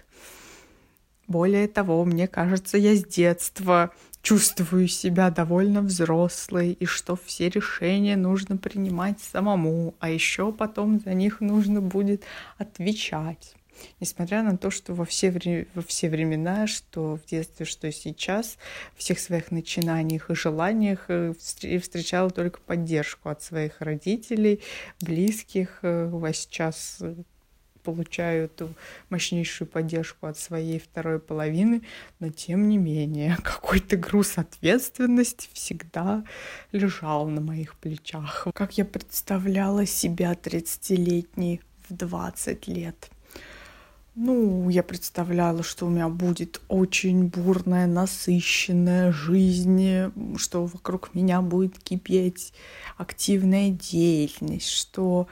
Более 1.28 1.68
того, 1.68 2.02
мне 2.06 2.26
кажется, 2.28 2.78
я 2.78 2.94
с 2.94 3.04
детства 3.04 3.90
чувствую 4.22 4.88
себя 4.88 5.28
довольно 5.28 5.82
взрослой, 5.82 6.72
и 6.72 6.86
что 6.86 7.14
все 7.14 7.50
решения 7.50 8.16
нужно 8.16 8.56
принимать 8.56 9.20
самому, 9.20 9.94
а 9.98 10.08
еще 10.08 10.50
потом 10.50 10.98
за 11.00 11.12
них 11.12 11.42
нужно 11.42 11.82
будет 11.82 12.22
отвечать. 12.56 13.55
Несмотря 14.00 14.42
на 14.42 14.56
то, 14.56 14.70
что 14.70 14.94
во 14.94 15.04
все, 15.04 15.30
вре- 15.30 15.66
во 15.74 15.82
все 15.82 16.08
времена, 16.08 16.66
что 16.66 17.16
в 17.16 17.24
детстве, 17.26 17.66
что 17.66 17.90
сейчас, 17.92 18.58
в 18.94 18.98
всех 18.98 19.18
своих 19.18 19.50
начинаниях 19.50 20.30
и 20.30 20.34
желаниях 20.34 21.06
э, 21.08 21.32
встречала 21.38 22.30
только 22.30 22.60
поддержку 22.60 23.28
от 23.28 23.42
своих 23.42 23.80
родителей, 23.80 24.62
близких, 25.00 25.80
э, 25.82 26.10
а 26.12 26.32
сейчас 26.32 26.98
э, 27.00 27.14
получаю 27.86 28.46
эту 28.46 28.74
мощнейшую 29.10 29.68
поддержку 29.68 30.26
от 30.26 30.36
своей 30.36 30.80
второй 30.80 31.20
половины, 31.20 31.82
но 32.18 32.30
тем 32.30 32.68
не 32.68 32.78
менее 32.78 33.36
какой-то 33.42 33.96
груз 33.96 34.38
ответственности 34.38 35.48
всегда 35.52 36.24
лежал 36.72 37.28
на 37.28 37.40
моих 37.40 37.76
плечах. 37.76 38.48
Как 38.52 38.76
я 38.76 38.84
представляла 38.84 39.86
себя 39.86 40.32
30-летней 40.32 41.60
в 41.88 41.94
20 41.94 42.66
лет. 42.66 43.10
Ну, 44.18 44.70
я 44.70 44.82
представляла, 44.82 45.62
что 45.62 45.84
у 45.84 45.90
меня 45.90 46.08
будет 46.08 46.62
очень 46.68 47.26
бурная, 47.26 47.86
насыщенная 47.86 49.12
жизнь, 49.12 50.10
что 50.38 50.64
вокруг 50.64 51.14
меня 51.14 51.42
будет 51.42 51.78
кипеть 51.78 52.54
активная 52.96 53.68
деятельность, 53.68 54.70
что 54.70 55.28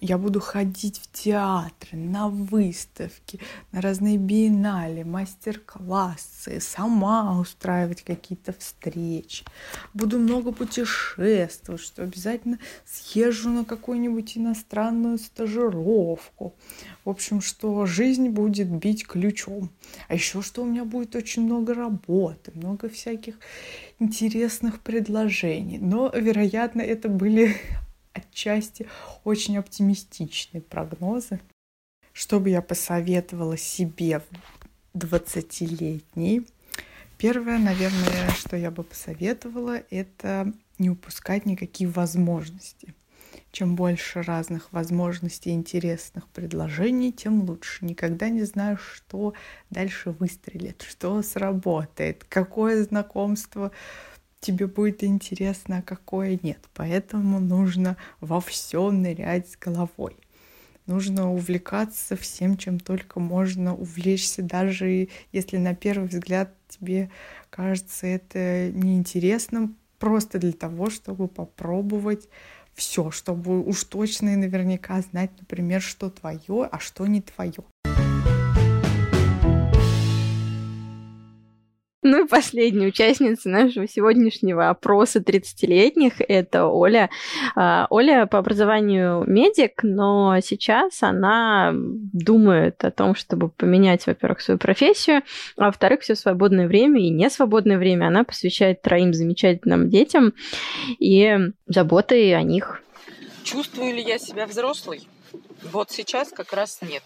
я 0.00 0.18
буду 0.18 0.40
ходить 0.40 1.00
в 1.00 1.10
театры, 1.12 1.96
на 1.98 2.28
выставки, 2.28 3.40
на 3.72 3.80
разные 3.80 4.16
биеннале, 4.16 5.04
мастер-классы, 5.04 6.60
сама 6.60 7.38
устраивать 7.40 8.02
какие-то 8.02 8.52
встречи. 8.52 9.44
Буду 9.94 10.18
много 10.18 10.52
путешествовать, 10.52 11.80
что 11.80 12.02
обязательно 12.02 12.58
съезжу 12.84 13.50
на 13.50 13.64
какую-нибудь 13.64 14.36
иностранную 14.38 15.18
стажировку. 15.18 16.54
В 17.04 17.10
общем, 17.10 17.40
что 17.40 17.86
жизнь 17.86 18.28
будет 18.28 18.68
бить 18.68 19.06
ключом. 19.06 19.70
А 20.08 20.14
еще 20.14 20.42
что 20.42 20.62
у 20.62 20.66
меня 20.66 20.84
будет 20.84 21.16
очень 21.16 21.42
много 21.42 21.74
работы, 21.74 22.52
много 22.54 22.88
всяких 22.88 23.34
интересных 23.98 24.80
предложений. 24.80 25.78
Но, 25.78 26.10
вероятно, 26.14 26.82
это 26.82 27.08
были 27.08 27.56
отчасти 28.18 28.86
очень 29.24 29.58
оптимистичные 29.58 30.60
прогнозы. 30.60 31.40
Что 32.12 32.40
бы 32.40 32.50
я 32.50 32.62
посоветовала 32.62 33.56
себе 33.56 34.22
20-летней? 34.94 36.46
Первое, 37.16 37.58
наверное, 37.58 38.30
что 38.36 38.56
я 38.56 38.70
бы 38.70 38.84
посоветовала, 38.84 39.82
это 39.90 40.52
не 40.78 40.90
упускать 40.90 41.46
никакие 41.46 41.90
возможности. 41.90 42.94
Чем 43.50 43.76
больше 43.76 44.22
разных 44.22 44.72
возможностей, 44.72 45.50
интересных 45.50 46.28
предложений, 46.28 47.12
тем 47.12 47.42
лучше. 47.42 47.84
Никогда 47.84 48.28
не 48.28 48.42
знаешь, 48.42 48.82
что 48.94 49.34
дальше 49.70 50.10
выстрелит, 50.10 50.82
что 50.82 51.22
сработает, 51.22 52.24
какое 52.28 52.84
знакомство 52.84 53.72
тебе 54.40 54.66
будет 54.66 55.04
интересно, 55.04 55.78
а 55.78 55.82
какое 55.82 56.38
нет. 56.42 56.58
Поэтому 56.74 57.40
нужно 57.40 57.96
во 58.20 58.40
все 58.40 58.90
нырять 58.90 59.50
с 59.50 59.56
головой. 59.56 60.16
Нужно 60.86 61.30
увлекаться 61.30 62.16
всем, 62.16 62.56
чем 62.56 62.80
только 62.80 63.20
можно 63.20 63.74
увлечься, 63.74 64.42
даже 64.42 65.08
если 65.32 65.58
на 65.58 65.74
первый 65.74 66.08
взгляд 66.08 66.54
тебе 66.68 67.10
кажется 67.50 68.06
это 68.06 68.70
неинтересным, 68.72 69.76
просто 69.98 70.38
для 70.38 70.52
того, 70.52 70.88
чтобы 70.88 71.28
попробовать 71.28 72.28
все, 72.72 73.10
чтобы 73.10 73.62
уж 73.62 73.84
точно 73.84 74.30
и 74.30 74.36
наверняка 74.36 75.00
знать, 75.02 75.30
например, 75.38 75.82
что 75.82 76.08
твое, 76.10 76.68
а 76.70 76.78
что 76.78 77.06
не 77.06 77.20
твое. 77.20 77.64
И 82.28 82.30
последняя 82.30 82.88
участница 82.88 83.48
нашего 83.48 83.88
сегодняшнего 83.88 84.68
опроса 84.68 85.20
30-летних– 85.20 86.14
это 86.28 86.66
Оля. 86.66 87.08
А, 87.54 87.86
Оля 87.90 88.26
по 88.26 88.38
образованию 88.38 89.24
медик, 89.26 89.82
но 89.82 90.38
сейчас 90.42 91.02
она 91.02 91.72
думает 91.72 92.84
о 92.84 92.90
том, 92.90 93.14
чтобы 93.14 93.48
поменять, 93.48 94.06
во-первых, 94.06 94.40
свою 94.40 94.58
профессию, 94.58 95.22
а 95.56 95.66
во-вторых, 95.66 96.02
все 96.02 96.14
свободное 96.14 96.66
время 96.66 97.00
и 97.00 97.08
не 97.08 97.30
свободное 97.30 97.78
время 97.78 98.08
она 98.08 98.24
посвящает 98.24 98.82
троим 98.82 99.14
замечательным 99.14 99.88
детям 99.88 100.34
и 100.98 101.38
заботой 101.66 102.36
о 102.36 102.42
них. 102.42 102.82
Чувствую 103.42 103.94
ли 103.94 104.02
я 104.02 104.18
себя 104.18 104.46
взрослой? 104.46 105.08
Вот 105.72 105.90
сейчас 105.90 106.30
как 106.30 106.52
раз 106.52 106.80
нет. 106.82 107.02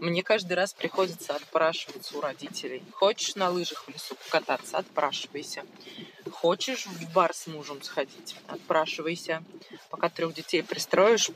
Мне 0.00 0.22
каждый 0.22 0.52
раз 0.52 0.72
приходится 0.72 1.34
отпрашиваться 1.34 2.16
у 2.16 2.20
родителей. 2.20 2.84
Хочешь 2.92 3.34
на 3.34 3.50
лыжах 3.50 3.84
в 3.84 3.88
лесу 3.88 4.14
покататься? 4.14 4.78
Отпрашивайся. 4.78 5.64
Хочешь 6.30 6.86
в 6.86 7.12
бар 7.12 7.34
с 7.34 7.48
мужем 7.48 7.82
сходить? 7.82 8.36
Отпрашивайся. 8.46 9.42
Пока 9.90 10.08
трех 10.08 10.34
детей 10.34 10.62
пристроишь, 10.62 11.30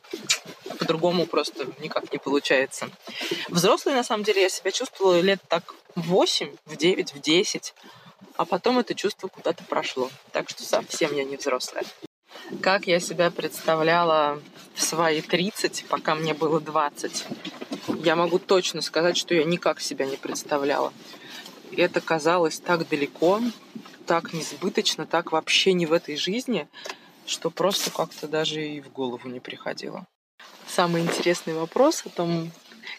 по-другому 0.78 1.26
просто 1.26 1.66
никак 1.80 2.12
не 2.12 2.18
получается. 2.18 2.88
Взрослый, 3.48 3.96
на 3.96 4.04
самом 4.04 4.22
деле, 4.22 4.42
я 4.42 4.48
себя 4.48 4.70
чувствовала 4.70 5.18
лет 5.20 5.40
так 5.48 5.74
в 5.96 6.02
8, 6.02 6.54
в 6.64 6.76
9, 6.76 7.14
в 7.14 7.20
10. 7.20 7.74
А 8.36 8.44
потом 8.44 8.78
это 8.78 8.94
чувство 8.94 9.26
куда-то 9.26 9.64
прошло. 9.64 10.08
Так 10.30 10.48
что 10.48 10.62
совсем 10.62 11.12
я 11.16 11.24
не 11.24 11.36
взрослая. 11.36 11.84
Как 12.60 12.86
я 12.86 13.00
себя 13.00 13.32
представляла 13.32 14.40
в 14.74 14.82
свои 14.82 15.20
30, 15.20 15.86
пока 15.88 16.14
мне 16.14 16.32
было 16.32 16.60
20 16.60 17.26
я 17.88 18.16
могу 18.16 18.38
точно 18.38 18.82
сказать, 18.82 19.16
что 19.16 19.34
я 19.34 19.44
никак 19.44 19.80
себя 19.80 20.06
не 20.06 20.16
представляла. 20.16 20.92
Это 21.76 22.00
казалось 22.00 22.60
так 22.60 22.88
далеко, 22.88 23.40
так 24.06 24.32
несбыточно, 24.32 25.06
так 25.06 25.32
вообще 25.32 25.72
не 25.72 25.86
в 25.86 25.92
этой 25.92 26.16
жизни, 26.16 26.68
что 27.26 27.50
просто 27.50 27.90
как-то 27.90 28.28
даже 28.28 28.66
и 28.66 28.80
в 28.80 28.92
голову 28.92 29.28
не 29.28 29.40
приходило. 29.40 30.06
Самый 30.66 31.02
интересный 31.02 31.54
вопрос 31.54 32.04
о 32.06 32.10
том, 32.10 32.50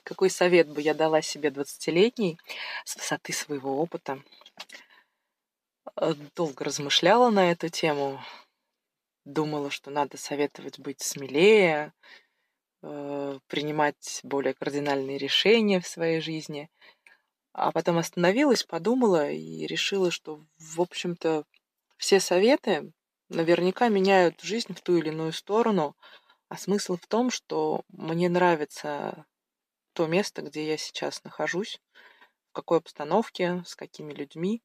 какой 0.04 0.30
совет 0.30 0.70
бы 0.70 0.82
я 0.82 0.94
дала 0.94 1.22
себе 1.22 1.50
20-летней 1.50 2.40
с 2.86 2.96
высоты 2.96 3.34
своего 3.34 3.82
опыта. 3.82 4.22
Долго 6.36 6.66
размышляла 6.66 7.30
на 7.30 7.52
эту 7.52 7.70
тему, 7.70 8.24
думала, 9.26 9.70
что 9.70 9.92
надо 9.92 10.18
советовать 10.18 10.80
быть 10.80 11.02
смелее, 11.02 11.94
принимать 13.48 14.20
более 14.24 14.54
кардинальные 14.54 15.18
решения 15.18 15.80
в 15.80 15.88
своей 15.88 16.20
жизни. 16.20 16.70
А 17.54 17.72
потом 17.72 17.98
остановилась, 17.98 18.64
подумала 18.64 19.30
и 19.32 19.66
решила, 19.68 20.12
что, 20.12 20.44
в 20.58 20.82
общем-то, 20.82 21.46
все 21.98 22.20
советы 22.20 22.92
наверняка 23.30 23.90
меняют 23.90 24.42
жизнь 24.42 24.74
в 24.74 24.82
ту 24.82 24.98
или 24.98 25.10
иную 25.10 25.32
сторону, 25.32 25.96
а 26.50 26.58
смысл 26.58 26.98
в 26.98 27.08
том, 27.08 27.32
что 27.32 27.84
мне 27.90 28.28
нравится 28.28 29.26
то 29.94 30.08
место, 30.08 30.42
где 30.42 30.68
я 30.68 30.78
сейчас 30.78 31.24
нахожусь, 31.24 31.80
в 32.50 32.54
какой 32.54 32.80
обстановке, 32.80 33.64
с 33.66 33.76
какими 33.76 34.14
людьми, 34.14 34.62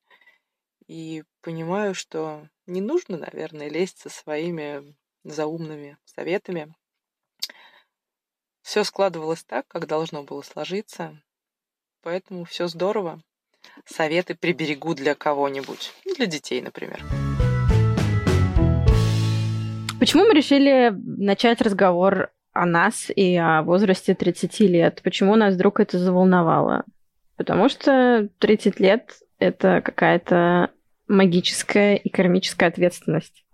и 0.87 1.23
понимаю, 1.43 1.95
что 1.95 2.49
не 2.67 2.81
нужно, 2.81 3.19
наверное, 3.19 3.69
лезть 3.69 3.99
со 3.99 4.09
своими 4.09 4.97
заумными 5.23 5.99
советами, 6.05 6.75
все 8.69 8.85
складывалось 8.85 9.45
так, 9.45 9.67
как 9.67 9.87
должно 9.87 10.25
было 10.25 10.43
сложиться. 10.43 11.19
Поэтому 12.03 12.45
все 12.45 12.69
здорово. 12.69 13.23
Советы 13.87 14.35
приберегу 14.35 14.95
для 14.95 15.15
кого-нибудь. 15.15 15.95
Ну, 16.05 16.15
для 16.15 16.27
детей, 16.27 16.61
например. 16.61 17.03
Почему 19.99 20.27
мы 20.27 20.35
решили 20.35 20.93
начать 20.95 21.63
разговор 21.63 22.31
о 22.53 22.67
нас 22.67 23.11
и 23.17 23.37
о 23.37 23.63
возрасте 23.63 24.15
30 24.15 24.61
лет? 24.61 25.01
Почему 25.03 25.35
нас 25.37 25.55
вдруг 25.55 25.81
это 25.81 25.99
заволновало? 25.99 26.85
Потому 27.37 27.71
что 27.71 28.29
30 28.39 28.81
лет— 28.81 29.15
это 29.39 29.81
какая-то 29.81 30.73
магическая 31.07 31.95
и 31.95 32.11
кармическая 32.11 32.69
ответственность. 32.69 33.47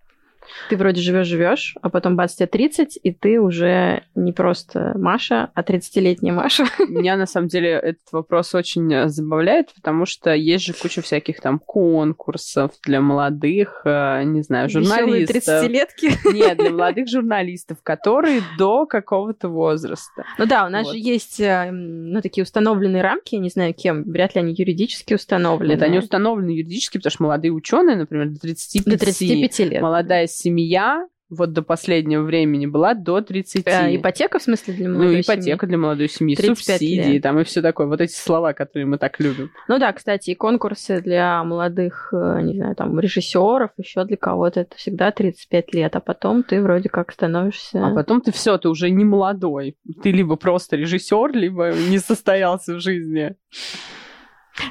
Ты 0.69 0.77
вроде 0.77 1.01
живешь-живешь, 1.01 1.77
а 1.83 1.91
потом 1.91 2.17
бац, 2.17 2.35
тебе 2.35 2.47
30, 2.47 2.99
и 3.03 3.13
ты 3.13 3.41
уже 3.41 4.03
не 4.15 4.33
просто 4.33 4.93
Маша, 4.97 5.51
а 5.55 5.63
30-летняя 5.63 6.33
Маша. 6.33 6.65
Меня, 6.89 7.17
на 7.17 7.27
самом 7.27 7.49
деле, 7.49 7.71
этот 7.71 8.13
вопрос 8.13 8.55
очень 8.55 8.93
э, 8.93 9.09
забавляет, 9.09 9.73
потому 9.75 10.07
что 10.07 10.35
есть 10.35 10.65
же 10.65 10.73
куча 10.73 11.03
всяких 11.03 11.41
там 11.41 11.59
конкурсов 11.59 12.73
для 12.85 13.01
молодых, 13.01 13.83
э, 13.85 14.23
не 14.25 14.43
знаю, 14.43 14.69
журналистов. 14.69 15.37
30-летки? 15.37 16.13
Нет, 16.33 16.59
для 16.59 16.71
молодых 16.71 17.09
журналистов, 17.09 17.79
которые 17.83 18.43
до 18.59 18.87
какого-то 18.87 19.49
возраста. 19.49 20.25
Ну 20.39 20.47
да, 20.47 20.67
у 20.67 20.69
нас 20.69 20.87
вот. 20.87 20.93
же 20.93 20.99
есть, 20.99 21.41
э, 21.41 21.71
ну, 21.71 22.21
такие 22.21 22.43
установленные 22.43 23.03
рамки, 23.03 23.35
я 23.35 23.41
не 23.41 23.51
знаю 23.51 23.75
кем, 23.75 24.05
вряд 24.05 24.35
ли 24.35 24.41
они 24.41 24.55
юридически 24.57 25.15
установлены. 25.15 25.73
Нет, 25.73 25.83
они 25.83 25.99
установлены 25.99 26.51
юридически, 26.51 26.99
потому 26.99 27.11
что 27.11 27.23
молодые 27.23 27.53
ученые, 27.53 27.97
например, 27.97 28.29
до 28.29 28.41
35, 28.41 28.85
до 28.85 28.99
35 28.99 29.59
лет. 29.71 29.83
Молодая 29.83 30.27
семья 30.35 31.07
вот 31.31 31.53
до 31.53 31.63
последнего 31.63 32.23
времени 32.23 32.67
была 32.67 32.95
до 32.95 33.21
30. 33.21 33.67
А, 33.67 33.93
ипотека, 33.93 34.39
в 34.39 34.43
смысле, 34.43 34.75
для 34.75 34.89
молодой 34.89 35.15
Ну, 35.15 35.21
ипотека 35.21 35.43
семьи? 35.67 35.69
для 35.69 35.79
молодой 35.79 36.09
семьи, 36.09 36.37
субсидии 36.37 37.13
лет. 37.15 37.23
там 37.23 37.41
и 37.41 37.45
все 37.45 37.63
такое. 37.63 37.87
Вот 37.87 38.01
эти 38.01 38.13
слова, 38.13 38.53
которые 38.53 38.87
мы 38.87 38.99
так 38.99 39.19
любим. 39.21 39.51
Ну 39.67 39.79
да, 39.79 39.93
кстати, 39.93 40.31
и 40.31 40.35
конкурсы 40.35 41.01
для 41.01 41.43
молодых, 41.43 42.11
э, 42.13 42.41
не 42.43 42.55
знаю, 42.55 42.77
там, 42.77 43.01
режиссеров, 43.01 43.71
еще 43.79 44.05
для 44.05 44.17
кого-то 44.19 44.61
это 44.61 44.77
всегда 44.77 45.11
35 45.11 45.75
лет, 45.75 45.97
а 45.97 46.01
потом 46.01 46.43
ты 46.45 46.61
вроде 46.63 46.89
как 46.89 47.11
становишься... 47.11 47.85
А 47.85 47.95
потом 47.95 48.21
ты 48.21 48.31
все, 48.31 48.57
ты 48.59 48.69
уже 48.69 48.91
не 48.91 49.05
молодой. 49.05 49.77
Ты 50.03 50.13
либо 50.13 50.37
просто 50.37 50.77
режиссер, 50.77 51.33
либо 51.33 51.73
не 51.73 51.99
состоялся 51.99 52.75
в 52.75 52.81
жизни. 52.81 53.35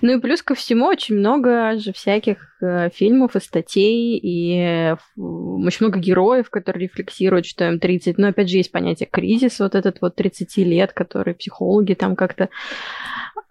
Ну 0.01 0.17
и 0.17 0.19
плюс 0.19 0.41
ко 0.41 0.55
всему 0.55 0.85
очень 0.85 1.15
много 1.15 1.77
же 1.77 1.93
всяких 1.93 2.37
э, 2.61 2.89
фильмов 2.89 3.35
и 3.35 3.39
статей, 3.39 4.17
и 4.17 4.57
э, 4.57 4.95
очень 5.17 5.85
много 5.85 5.99
героев, 5.99 6.49
которые 6.49 6.83
рефлексируют, 6.83 7.45
что 7.45 7.67
им 7.67 7.79
30. 7.79 8.17
Но 8.17 8.29
опять 8.29 8.49
же 8.49 8.57
есть 8.57 8.71
понятие 8.71 9.09
кризис, 9.11 9.59
вот 9.59 9.75
этот 9.75 10.01
вот 10.01 10.15
30 10.15 10.57
лет, 10.57 10.93
который 10.93 11.33
психологи 11.35 11.93
там 11.93 12.15
как-то 12.15 12.49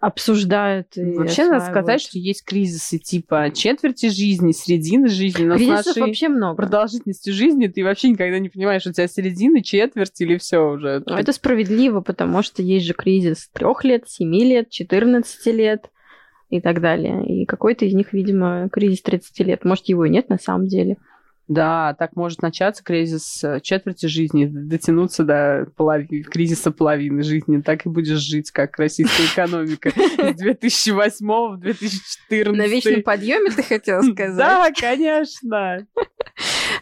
обсуждают. 0.03 0.87
Вообще 0.97 1.45
надо 1.45 1.65
сказать, 1.65 2.01
что 2.01 2.19
есть 2.19 2.43
кризисы 2.43 2.97
типа 2.97 3.51
четверти 3.53 4.09
жизни, 4.09 4.51
середины 4.51 5.07
жизни. 5.07 5.45
Но 5.45 5.55
Кризисов 5.55 5.95
вообще 5.95 6.27
много. 6.27 6.57
продолжительности 6.57 7.29
жизни 7.29 7.67
ты 7.67 7.85
вообще 7.85 8.09
никогда 8.09 8.37
не 8.39 8.49
понимаешь, 8.49 8.85
у 8.85 8.91
тебя 8.91 9.07
середина, 9.07 9.63
четверть 9.63 10.19
или 10.19 10.37
все 10.37 10.59
уже. 10.59 11.03
Но 11.05 11.17
это 11.17 11.31
справедливо, 11.31 12.01
потому 12.01 12.43
что 12.43 12.61
есть 12.61 12.85
же 12.85 12.93
кризис 12.93 13.49
трех 13.53 13.85
лет, 13.85 14.09
семи 14.09 14.43
лет, 14.43 14.69
14 14.69 15.45
лет 15.55 15.89
и 16.57 16.61
так 16.61 16.81
далее. 16.81 17.25
И 17.25 17.45
какой-то 17.45 17.85
из 17.85 17.93
них, 17.93 18.13
видимо, 18.13 18.69
кризис 18.71 19.01
30 19.01 19.39
лет. 19.39 19.65
Может, 19.65 19.85
его 19.85 20.05
и 20.05 20.09
нет 20.09 20.29
на 20.29 20.37
самом 20.37 20.67
деле. 20.67 20.97
Да, 21.49 21.93
так 21.99 22.15
может 22.15 22.41
начаться 22.41 22.83
кризис 22.83 23.43
э, 23.43 23.59
четверти 23.61 24.05
жизни, 24.05 24.45
дотянуться 24.45 25.25
до 25.25 25.67
полови... 25.75 26.23
кризиса 26.23 26.71
половины 26.71 27.21
жизни. 27.21 27.59
Так 27.59 27.85
и 27.85 27.89
будешь 27.89 28.19
жить, 28.19 28.49
как 28.51 28.77
российская 28.79 29.25
экономика 29.25 29.89
с 29.89 30.35
2008 30.37 31.25
в 31.25 31.59
2014. 31.59 32.57
На 32.57 32.67
вечном 32.67 33.03
подъеме 33.03 33.51
ты 33.51 33.61
хотела 33.61 34.01
сказать? 34.13 34.37
Да, 34.37 34.71
конечно. 34.71 35.85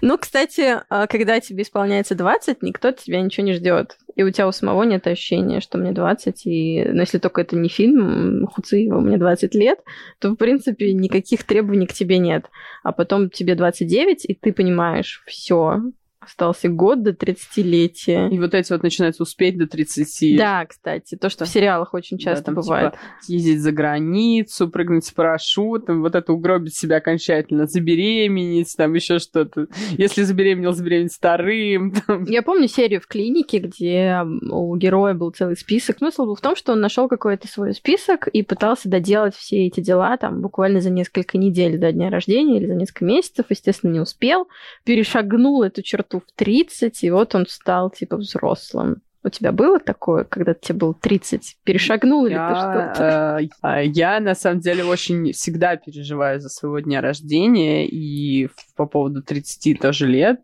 Ну, 0.01 0.17
кстати, 0.17 0.79
а, 0.89 1.07
когда 1.07 1.39
тебе 1.39 1.61
исполняется 1.61 2.15
20, 2.15 2.63
никто 2.63 2.89
от 2.89 2.97
тебя 2.97 3.21
ничего 3.21 3.45
не 3.45 3.53
ждет. 3.53 3.97
И 4.15 4.23
у 4.23 4.31
тебя 4.31 4.47
у 4.47 4.51
самого 4.51 4.83
нет 4.83 5.05
ощущения, 5.07 5.61
что 5.61 5.77
мне 5.77 5.91
20, 5.91 6.45
и 6.45 6.83
ну, 6.85 7.01
если 7.01 7.19
только 7.19 7.41
это 7.41 7.55
не 7.55 7.69
фильм 7.69 8.47
Хуциева 8.47 8.99
«Мне 8.99 9.17
20 9.17 9.55
лет», 9.55 9.79
то, 10.19 10.31
в 10.31 10.35
принципе, 10.35 10.91
никаких 10.93 11.43
требований 11.43 11.85
к 11.85 11.93
тебе 11.93 12.17
нет. 12.17 12.49
А 12.83 12.91
потом 12.91 13.29
тебе 13.29 13.55
29, 13.55 14.25
и 14.25 14.33
ты 14.33 14.51
понимаешь, 14.51 15.23
все, 15.27 15.79
Остался 16.21 16.69
год 16.69 17.01
до 17.01 17.13
30-летия. 17.13 18.29
И 18.29 18.37
вот 18.37 18.53
эти 18.53 18.71
вот 18.71 18.83
начинаются 18.83 19.23
успеть 19.23 19.57
до 19.57 19.65
30. 19.65 20.37
Да, 20.37 20.67
кстати, 20.67 21.15
то, 21.15 21.29
что 21.31 21.45
в 21.45 21.47
сериалах 21.47 21.95
очень 21.95 22.19
часто 22.19 22.43
да, 22.43 22.45
там, 22.45 22.55
бывает. 22.55 22.91
Типа, 22.91 23.03
ездить 23.27 23.61
за 23.61 23.71
границу, 23.71 24.69
прыгнуть 24.69 25.03
с 25.03 25.11
парашютом, 25.11 26.01
вот 26.01 26.13
это 26.13 26.31
угробить 26.31 26.77
себя 26.77 26.97
окончательно, 26.97 27.65
забеременеть, 27.65 28.71
там 28.77 28.93
еще 28.93 29.17
что-то. 29.17 29.65
Если 29.97 30.21
забеременел, 30.21 30.73
забеременеть 30.73 31.13
старым. 31.13 31.91
Там. 32.05 32.25
Я 32.25 32.43
помню 32.43 32.67
серию 32.67 33.01
в 33.01 33.07
клинике, 33.07 33.57
где 33.57 34.21
у 34.23 34.75
героя 34.75 35.15
был 35.15 35.31
целый 35.31 35.57
список. 35.57 35.97
Смысл 35.97 36.25
был 36.25 36.35
в 36.35 36.41
том, 36.41 36.55
что 36.55 36.73
он 36.73 36.81
нашел 36.81 37.07
какой-то 37.07 37.47
свой 37.47 37.73
список 37.73 38.27
и 38.27 38.43
пытался 38.43 38.89
доделать 38.89 39.35
все 39.35 39.65
эти 39.65 39.79
дела 39.79 40.17
там 40.17 40.41
буквально 40.41 40.81
за 40.81 40.91
несколько 40.91 41.39
недель 41.39 41.79
до 41.79 41.91
дня 41.91 42.11
рождения 42.11 42.57
или 42.57 42.67
за 42.67 42.75
несколько 42.75 43.05
месяцев. 43.05 43.45
Естественно, 43.49 43.91
не 43.91 43.99
успел. 43.99 44.47
Перешагнул 44.83 45.63
эту 45.63 45.81
черту 45.81 46.10
в 46.19 46.31
30, 46.35 47.03
и 47.03 47.11
вот 47.11 47.35
он 47.35 47.45
стал 47.47 47.89
типа 47.89 48.17
взрослым. 48.17 49.01
У 49.23 49.29
тебя 49.29 49.51
было 49.51 49.79
такое, 49.79 50.23
когда 50.23 50.53
тебе 50.55 50.79
было 50.79 50.93
30? 50.95 51.57
Перешагнул 51.63 52.25
ли 52.25 52.33
ты 52.33 52.55
что-то? 52.55 53.39
Э, 53.41 53.47
а, 53.61 53.81
я, 53.81 54.19
на 54.19 54.33
самом 54.33 54.61
деле, 54.61 54.83
очень 54.83 55.31
всегда 55.31 55.75
переживаю 55.75 56.39
за 56.39 56.49
своего 56.49 56.79
дня 56.79 57.01
рождения, 57.01 57.87
и 57.87 58.49
по 58.75 58.87
поводу 58.87 59.21
30 59.21 59.79
тоже 59.79 60.07
лет. 60.07 60.41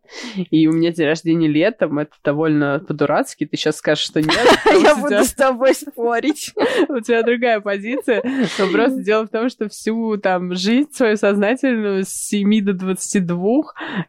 И 0.51 0.67
у 0.67 0.73
меня 0.73 0.91
день 0.91 1.07
рождения 1.07 1.47
летом, 1.47 1.97
это 1.97 2.11
довольно 2.23 2.79
по-дурацки. 2.87 3.47
Ты 3.47 3.57
сейчас 3.57 3.77
скажешь, 3.77 4.05
что 4.05 4.21
нет. 4.21 4.37
Я 4.65 4.95
буду 4.95 5.23
с 5.23 5.33
тобой 5.33 5.73
спорить. 5.73 6.53
У 6.89 6.99
тебя 6.99 7.23
другая 7.23 7.59
позиция. 7.61 8.21
Но 8.59 8.67
просто 8.71 9.01
дело 9.01 9.25
в 9.25 9.29
том, 9.29 9.49
что 9.49 9.69
всю 9.69 10.17
там 10.17 10.53
жизнь 10.53 10.89
свою 10.91 11.17
сознательную 11.17 12.03
с 12.05 12.09
7 12.09 12.63
до 12.63 12.73
22 12.73 13.37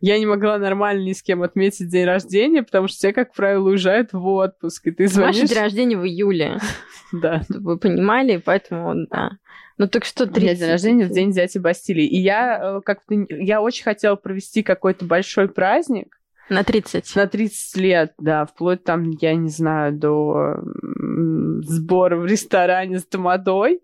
я 0.00 0.18
не 0.18 0.26
могла 0.26 0.58
нормально 0.58 1.04
ни 1.04 1.12
с 1.12 1.22
кем 1.22 1.42
отметить 1.42 1.88
день 1.88 2.04
рождения, 2.04 2.62
потому 2.62 2.88
что 2.88 2.98
все, 2.98 3.12
как 3.12 3.32
правило, 3.32 3.68
уезжают 3.68 4.12
в 4.12 4.18
отпуск 4.58 4.86
и 4.86 4.90
ты 4.90 5.08
звонишь... 5.08 5.36
Ваше 5.36 5.48
день 5.48 5.58
рождения 5.58 5.96
в 5.96 6.06
июле. 6.06 6.58
Да. 7.10 7.42
Чтобы 7.44 7.72
вы 7.72 7.78
понимали, 7.78 8.36
поэтому, 8.36 9.06
да. 9.06 9.38
Ну 9.78 9.88
так 9.88 10.04
что 10.04 10.26
30... 10.26 10.36
У 10.36 10.40
меня 10.42 10.54
день 10.54 10.68
рождения 10.68 11.06
в 11.06 11.10
день 11.10 11.32
дяди 11.32 11.56
Бастилии. 11.56 12.04
И 12.04 12.18
я 12.18 12.60
э, 12.60 12.80
как-то... 12.84 13.14
Я 13.30 13.62
очень 13.62 13.82
хотела 13.82 14.14
провести 14.16 14.62
какой-то 14.62 15.06
большой 15.06 15.48
праздник, 15.48 16.17
на 16.50 16.64
30. 16.64 17.16
На 17.16 17.26
30 17.26 17.76
лет, 17.76 18.14
да, 18.18 18.46
вплоть 18.46 18.84
там, 18.84 19.10
я 19.20 19.34
не 19.34 19.48
знаю, 19.48 19.92
до 19.92 20.56
сбора 21.62 22.16
в 22.16 22.26
ресторане 22.26 22.98
с 22.98 23.04
тамадой. 23.04 23.80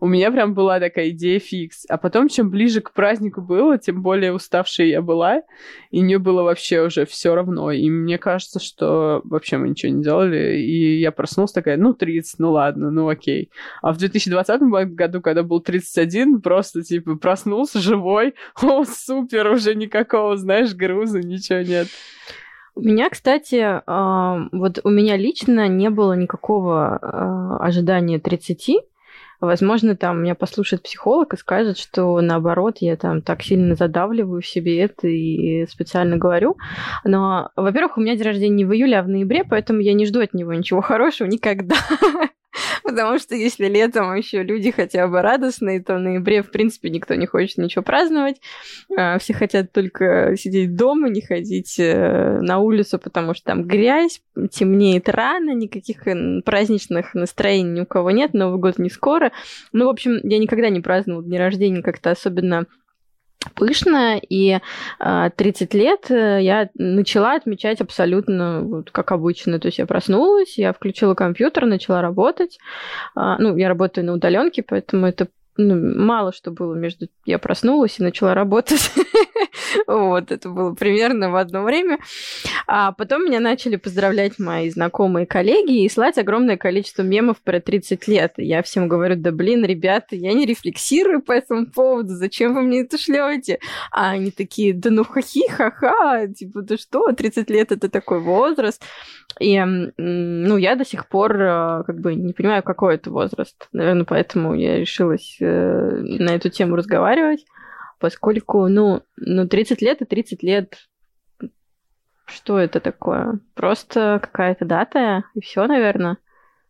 У 0.00 0.06
меня 0.06 0.30
прям 0.30 0.54
была 0.54 0.80
такая 0.80 1.10
идея 1.10 1.38
фикс. 1.38 1.86
А 1.88 1.96
потом, 1.96 2.28
чем 2.28 2.50
ближе 2.50 2.80
к 2.80 2.92
празднику 2.92 3.40
было, 3.40 3.78
тем 3.78 4.02
более 4.02 4.32
уставшей 4.32 4.90
я 4.90 5.02
была, 5.02 5.42
и 5.90 6.02
мне 6.02 6.18
было 6.18 6.42
вообще 6.42 6.82
уже 6.82 7.06
все 7.06 7.34
равно. 7.34 7.70
И 7.70 7.88
мне 7.90 8.18
кажется, 8.18 8.60
что 8.60 9.20
вообще 9.24 9.56
мы 9.56 9.68
ничего 9.68 9.92
не 9.92 10.02
делали, 10.02 10.58
и 10.58 11.00
я 11.00 11.12
проснулась 11.12 11.52
такая, 11.52 11.76
ну, 11.76 11.94
30, 11.94 12.38
ну 12.38 12.52
ладно, 12.52 12.90
ну 12.90 13.08
окей. 13.08 13.50
А 13.82 13.92
в 13.92 13.98
2020 13.98 14.62
году, 14.94 15.20
когда 15.20 15.42
был 15.42 15.60
31, 15.60 16.40
просто, 16.40 16.82
типа, 16.82 17.16
проснулся 17.16 17.78
живой, 17.80 18.34
о, 18.62 18.84
супер, 18.84 19.50
уже 19.50 19.74
никакого, 19.74 20.36
знаешь, 20.36 20.74
груза, 20.74 21.20
ничего 21.20 21.60
нет. 21.60 21.88
У 22.76 22.80
меня, 22.80 23.08
кстати, 23.08 23.82
вот 23.86 24.80
у 24.82 24.90
меня 24.90 25.16
лично 25.16 25.68
не 25.68 25.90
было 25.90 26.14
никакого 26.14 26.98
а, 27.00 27.56
ожидания 27.58 28.18
30. 28.18 28.80
Возможно, 29.40 29.94
там 29.94 30.22
меня 30.22 30.34
послушает 30.34 30.82
психолог 30.82 31.34
и 31.34 31.36
скажет, 31.36 31.78
что 31.78 32.20
наоборот, 32.20 32.78
я 32.80 32.96
там 32.96 33.20
так 33.22 33.42
сильно 33.42 33.74
задавливаю 33.74 34.42
в 34.42 34.46
себе 34.46 34.80
это 34.80 35.06
и 35.06 35.66
специально 35.66 36.16
говорю. 36.16 36.56
Но, 37.04 37.50
во-первых, 37.54 37.96
у 37.96 38.00
меня 38.00 38.16
день 38.16 38.26
рождения 38.26 38.56
не 38.56 38.64
в 38.64 38.72
июле, 38.72 38.98
а 38.98 39.02
в 39.02 39.08
ноябре, 39.08 39.44
поэтому 39.44 39.80
я 39.80 39.92
не 39.92 40.06
жду 40.06 40.20
от 40.20 40.34
него 40.34 40.52
ничего 40.52 40.80
хорошего 40.82 41.28
никогда. 41.28 41.76
Потому 42.82 43.18
что 43.18 43.34
если 43.34 43.66
летом 43.66 44.14
еще 44.14 44.42
люди 44.42 44.70
хотя 44.70 45.06
бы 45.08 45.22
радостные, 45.22 45.82
то 45.82 45.96
в 45.96 46.00
ноябре, 46.00 46.42
в 46.42 46.50
принципе, 46.50 46.90
никто 46.90 47.14
не 47.14 47.26
хочет 47.26 47.58
ничего 47.58 47.82
праздновать. 47.82 48.40
А, 48.96 49.18
все 49.18 49.34
хотят 49.34 49.72
только 49.72 50.34
сидеть 50.36 50.76
дома, 50.76 51.08
не 51.08 51.20
ходить 51.20 51.78
э, 51.78 52.38
на 52.40 52.58
улицу, 52.58 52.98
потому 52.98 53.34
что 53.34 53.44
там 53.44 53.64
грязь, 53.64 54.20
темнеет 54.50 55.08
рано, 55.08 55.50
никаких 55.54 56.06
э, 56.06 56.42
праздничных 56.42 57.14
настроений 57.14 57.70
ни 57.70 57.80
у 57.80 57.86
кого 57.86 58.10
нет, 58.10 58.34
Новый 58.34 58.58
год 58.58 58.78
не 58.78 58.90
скоро. 58.90 59.32
Ну, 59.72 59.86
в 59.86 59.88
общем, 59.88 60.20
я 60.22 60.38
никогда 60.38 60.68
не 60.68 60.80
праздновала 60.80 61.24
дни 61.24 61.38
рождения 61.38 61.82
как-то 61.82 62.10
особенно 62.10 62.66
пышно, 63.54 64.18
и 64.18 64.58
30 64.98 65.74
а, 65.74 65.78
лет 65.78 66.10
э, 66.10 66.38
я 66.42 66.70
начала 66.74 67.34
отмечать 67.34 67.80
абсолютно 67.80 68.60
вот, 68.62 68.90
как 68.90 69.12
обычно. 69.12 69.58
То 69.58 69.68
есть 69.68 69.78
я 69.78 69.86
проснулась, 69.86 70.58
я 70.58 70.72
включила 70.72 71.14
компьютер, 71.14 71.66
начала 71.66 72.02
работать. 72.02 72.58
А, 73.14 73.38
ну, 73.38 73.56
я 73.56 73.68
работаю 73.68 74.06
на 74.06 74.12
удаленке, 74.14 74.62
поэтому 74.62 75.06
это 75.06 75.28
ну, 75.56 76.04
мало 76.04 76.32
что 76.32 76.50
было 76.50 76.74
между... 76.74 77.08
Я 77.24 77.38
проснулась 77.38 77.98
и 77.98 78.02
начала 78.02 78.34
работать. 78.34 78.90
вот, 79.86 80.32
это 80.32 80.48
было 80.48 80.74
примерно 80.74 81.30
в 81.30 81.36
одно 81.36 81.62
время. 81.62 81.98
А 82.66 82.92
потом 82.92 83.24
меня 83.24 83.40
начали 83.40 83.76
поздравлять 83.76 84.38
мои 84.38 84.68
знакомые 84.70 85.26
коллеги 85.26 85.84
и 85.84 85.88
слать 85.88 86.18
огромное 86.18 86.56
количество 86.56 87.02
мемов 87.02 87.40
про 87.40 87.60
30 87.60 88.08
лет. 88.08 88.34
я 88.38 88.62
всем 88.62 88.88
говорю, 88.88 89.16
да 89.16 89.30
блин, 89.30 89.64
ребята, 89.64 90.16
я 90.16 90.32
не 90.32 90.46
рефлексирую 90.46 91.22
по 91.22 91.32
этому 91.32 91.66
поводу, 91.66 92.14
зачем 92.14 92.54
вы 92.54 92.62
мне 92.62 92.80
это 92.80 92.98
шлете? 92.98 93.60
А 93.92 94.10
они 94.10 94.30
такие, 94.30 94.74
да 94.74 94.90
ну 94.90 95.04
хахи, 95.04 95.48
ха-ха, 95.48 96.26
типа, 96.28 96.62
да 96.62 96.76
что, 96.76 97.12
30 97.12 97.48
лет 97.50 97.72
это 97.72 97.88
такой 97.88 98.20
возраст. 98.20 98.82
И, 99.40 99.60
ну, 99.60 100.56
я 100.56 100.76
до 100.76 100.84
сих 100.84 101.08
пор 101.08 101.40
э, 101.40 101.82
как 101.86 102.00
бы 102.00 102.14
не 102.14 102.32
понимаю, 102.32 102.62
какой 102.62 102.94
это 102.94 103.10
возраст. 103.10 103.68
Наверное, 103.72 104.04
поэтому 104.04 104.54
я 104.54 104.78
решилась 104.78 105.36
э, 105.40 105.46
на 105.46 106.30
эту 106.30 106.50
тему 106.50 106.76
разговаривать, 106.76 107.44
поскольку, 107.98 108.68
ну, 108.68 109.02
ну 109.16 109.48
30 109.48 109.82
лет 109.82 110.02
и 110.02 110.04
30 110.04 110.42
лет 110.42 110.76
что 112.26 112.58
это 112.58 112.80
такое? 112.80 113.40
Просто 113.54 114.18
какая-то 114.22 114.64
дата, 114.64 115.24
и 115.34 115.40
все, 115.40 115.66
наверное. 115.66 116.18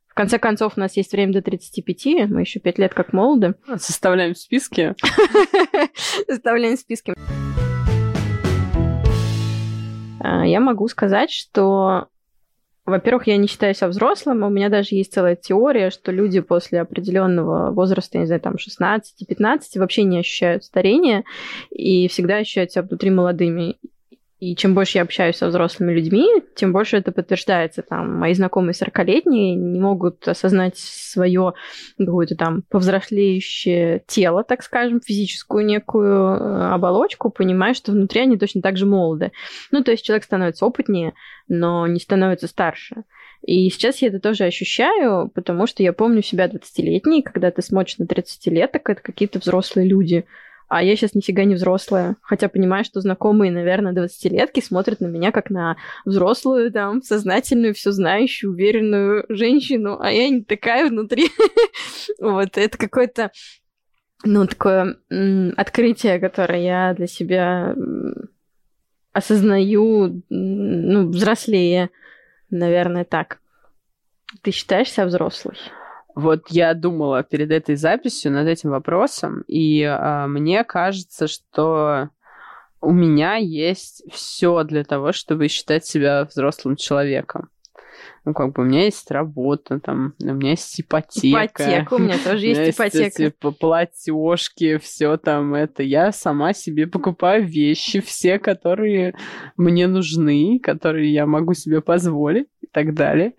В 0.09 0.15
конце 0.15 0.39
концов, 0.39 0.75
у 0.77 0.81
нас 0.81 0.97
есть 0.97 1.13
время 1.13 1.33
до 1.33 1.43
35, 1.43 2.29
мы 2.31 2.41
еще 2.43 2.61
5 2.61 2.79
лет 2.79 2.95
как 2.95 3.13
молоды. 3.13 3.55
Составляем 3.77 4.35
списки. 4.35 4.95
Составляем 6.29 6.77
списки. 6.77 7.15
А, 10.21 10.47
я 10.47 10.61
могу 10.61 10.89
сказать, 10.89 11.31
что 11.31 12.09
во-первых, 12.87 13.27
я 13.27 13.37
не 13.39 13.47
считаю 13.47 13.75
себя 13.75 13.89
взрослым. 13.89 14.43
У 14.43 14.51
меня 14.51 14.69
даже 14.69 14.95
есть 14.95 15.13
целая 15.13 15.37
теория, 15.37 15.91
что 15.91 16.13
люди 16.13 16.41
после 16.41 16.81
определенного 16.81 17.71
возраста, 17.73 18.19
не 18.19 18.27
знаю, 18.27 18.43
там 18.43 18.57
16-15, 18.57 19.61
вообще 19.77 20.03
не 20.03 20.19
ощущают 20.19 20.65
старения 20.65 21.25
и 21.71 22.09
всегда 22.09 22.37
ощущают 22.37 22.73
себя 22.73 22.83
внутри 22.83 23.11
молодыми. 23.11 23.77
И 24.45 24.55
чем 24.57 24.75
больше 24.75 24.99
я 24.99 25.03
общаюсь 25.03 25.37
со 25.37 25.47
взрослыми 25.47 25.93
людьми, 25.93 26.29
тем 26.55 26.73
больше 26.73 26.99
это 26.99 27.13
подтверждается. 27.13 27.81
Там 27.81 28.19
мои 28.19 28.35
знакомые 28.35 28.75
40-летние 28.75 29.55
не 29.55 29.81
могут 29.81 30.29
осознать 30.29 30.77
свое 30.77 31.55
какое-то 31.97 32.37
там 32.37 32.61
повзрослеющее 32.69 34.03
тело, 34.07 34.45
так 34.45 34.63
скажем, 34.63 35.01
физическую 35.01 35.65
некую 35.65 36.37
э, 36.37 36.73
оболочку, 36.73 37.31
понимая, 37.31 37.73
что 37.73 37.93
внутри 37.93 38.21
они 38.21 38.37
точно 38.37 38.61
так 38.61 38.77
же 38.77 38.85
молоды. 38.85 39.33
Ну, 39.71 39.83
то 39.83 39.93
есть 39.93 40.05
человек 40.05 40.25
становится 40.25 40.67
опытнее, 40.67 41.15
но 41.49 41.87
не 41.87 41.99
становится 41.99 42.47
старше. 42.47 43.05
И 43.47 43.71
сейчас 43.71 44.03
я 44.03 44.09
это 44.09 44.21
тоже 44.21 44.45
ощущаю, 44.45 45.31
потому 45.35 45.67
что 45.67 45.83
я 45.83 45.95
помню 45.95 46.23
себя 46.23 46.49
20-летней, 46.49 47.23
когда 47.23 47.51
ты 47.51 47.63
смотришь 47.63 47.97
на 47.97 48.07
30 48.07 48.47
лет, 48.49 48.73
так 48.73 48.91
это 48.91 49.01
какие-то 49.01 49.39
взрослые 49.39 49.89
люди– 49.89 50.27
а 50.75 50.83
я 50.83 50.97
сейчас 50.97 51.15
нифига 51.15 51.45
не 51.45 51.55
взрослая. 51.55 52.17
Хотя 52.21 52.49
понимаю, 52.49 52.85
что 52.85 53.01
знакомые, 53.01 53.53
наверное, 53.53 53.93
20-летки 53.93 54.61
смотрят 54.61 55.01
на 55.01 55.07
меня 55.07 55.31
как 55.31 55.49
на 55.49 55.77
взрослую, 56.05 56.73
там, 56.73 57.01
сознательную, 57.01 57.75
все 57.75 57.93
знающую, 57.93 58.51
уверенную 58.51 59.25
женщину, 59.29 59.99
а 60.01 60.11
я 60.11 60.29
не 60.29 60.43
такая 60.43 60.89
внутри. 60.89 61.29
Вот, 62.21 62.57
это 62.57 62.77
какое-то, 62.79 63.31
ну, 64.25 64.47
такое 64.47 64.97
открытие, 65.57 66.19
которое 66.19 66.63
я 66.63 66.95
для 66.95 67.07
себя 67.07 67.75
осознаю, 69.13 70.23
ну, 70.29 71.09
взрослее, 71.09 71.91
наверное, 72.51 73.05
так. 73.05 73.39
Ты 74.43 74.51
считаешься 74.51 75.07
взрослой? 75.07 75.57
Вот 76.15 76.49
я 76.51 76.75
думала 76.75 77.23
перед 77.25 77.51
этой 77.51 77.75
записью 77.77 78.33
над 78.33 78.47
этим 78.47 78.71
вопросом, 78.71 79.43
и 79.49 79.81
э, 79.83 80.27
мне 80.27 80.63
кажется, 80.63 81.27
что 81.27 82.11
у 82.81 82.93
меня 82.93 83.37
есть 83.37 84.05
все 84.13 84.63
для 84.63 84.85
того, 84.85 85.13
чтобы 85.13 85.49
считать 85.49 85.85
себя 85.87 86.25
взрослым 86.25 86.77
человеком. 86.77 87.49
Ну, 88.25 88.33
как 88.33 88.53
бы 88.53 88.63
у 88.63 88.65
меня 88.65 88.85
есть 88.85 89.11
работа, 89.11 89.81
там, 89.81 90.15
у 90.21 90.33
меня 90.33 90.51
есть 90.51 90.81
ипотека. 90.81 91.45
Ипотека, 91.45 91.95
у 91.95 91.99
меня 91.99 92.17
тоже 92.25 92.47
есть 92.47 92.77
ипотека. 92.77 93.31
Платежки, 93.53 94.79
все 94.79 95.17
там 95.19 95.55
это. 95.55 95.83
Я 95.83 96.11
сама 96.13 96.55
себе 96.55 96.87
покупаю 96.87 97.45
вещи, 97.47 98.01
все, 98.01 98.39
которые 98.39 99.15
мне 99.57 99.87
нужны, 99.87 100.59
которые 100.63 101.13
я 101.13 101.27
могу 101.27 101.55
себе 101.55 101.83
позволить 101.83 102.47
и 102.63 102.67
так 102.67 102.95
далее. 102.95 103.35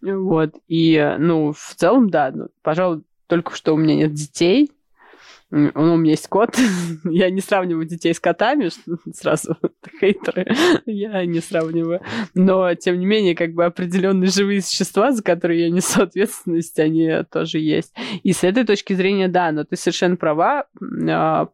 Вот. 0.00 0.54
И, 0.68 1.16
ну, 1.18 1.52
в 1.52 1.74
целом, 1.74 2.08
да, 2.08 2.30
ну, 2.34 2.48
пожалуй, 2.62 3.02
только 3.26 3.54
что 3.54 3.74
у 3.74 3.76
меня 3.76 3.94
нет 3.94 4.12
детей, 4.12 4.70
ну, 5.50 5.70
у 5.74 5.96
меня 5.96 6.12
есть 6.12 6.28
кот. 6.28 6.56
я 7.04 7.30
не 7.30 7.40
сравниваю 7.40 7.86
детей 7.86 8.14
с 8.14 8.20
котами, 8.20 8.70
сразу 9.14 9.56
хейтеры. 10.00 10.46
я 10.86 11.24
не 11.24 11.40
сравниваю. 11.40 12.00
Но, 12.34 12.74
тем 12.74 12.98
не 12.98 13.06
менее, 13.06 13.34
как 13.34 13.52
бы 13.52 13.64
определенные 13.64 14.30
живые 14.30 14.62
существа, 14.62 15.12
за 15.12 15.22
которые 15.22 15.62
я 15.62 15.70
несу 15.70 16.02
ответственность, 16.02 16.78
они 16.78 17.10
тоже 17.30 17.58
есть. 17.58 17.94
И 18.22 18.32
с 18.32 18.44
этой 18.44 18.64
точки 18.64 18.94
зрения, 18.94 19.28
да, 19.28 19.52
но 19.52 19.64
ты 19.64 19.76
совершенно 19.76 20.16
права 20.16 20.66
а, 21.08 21.48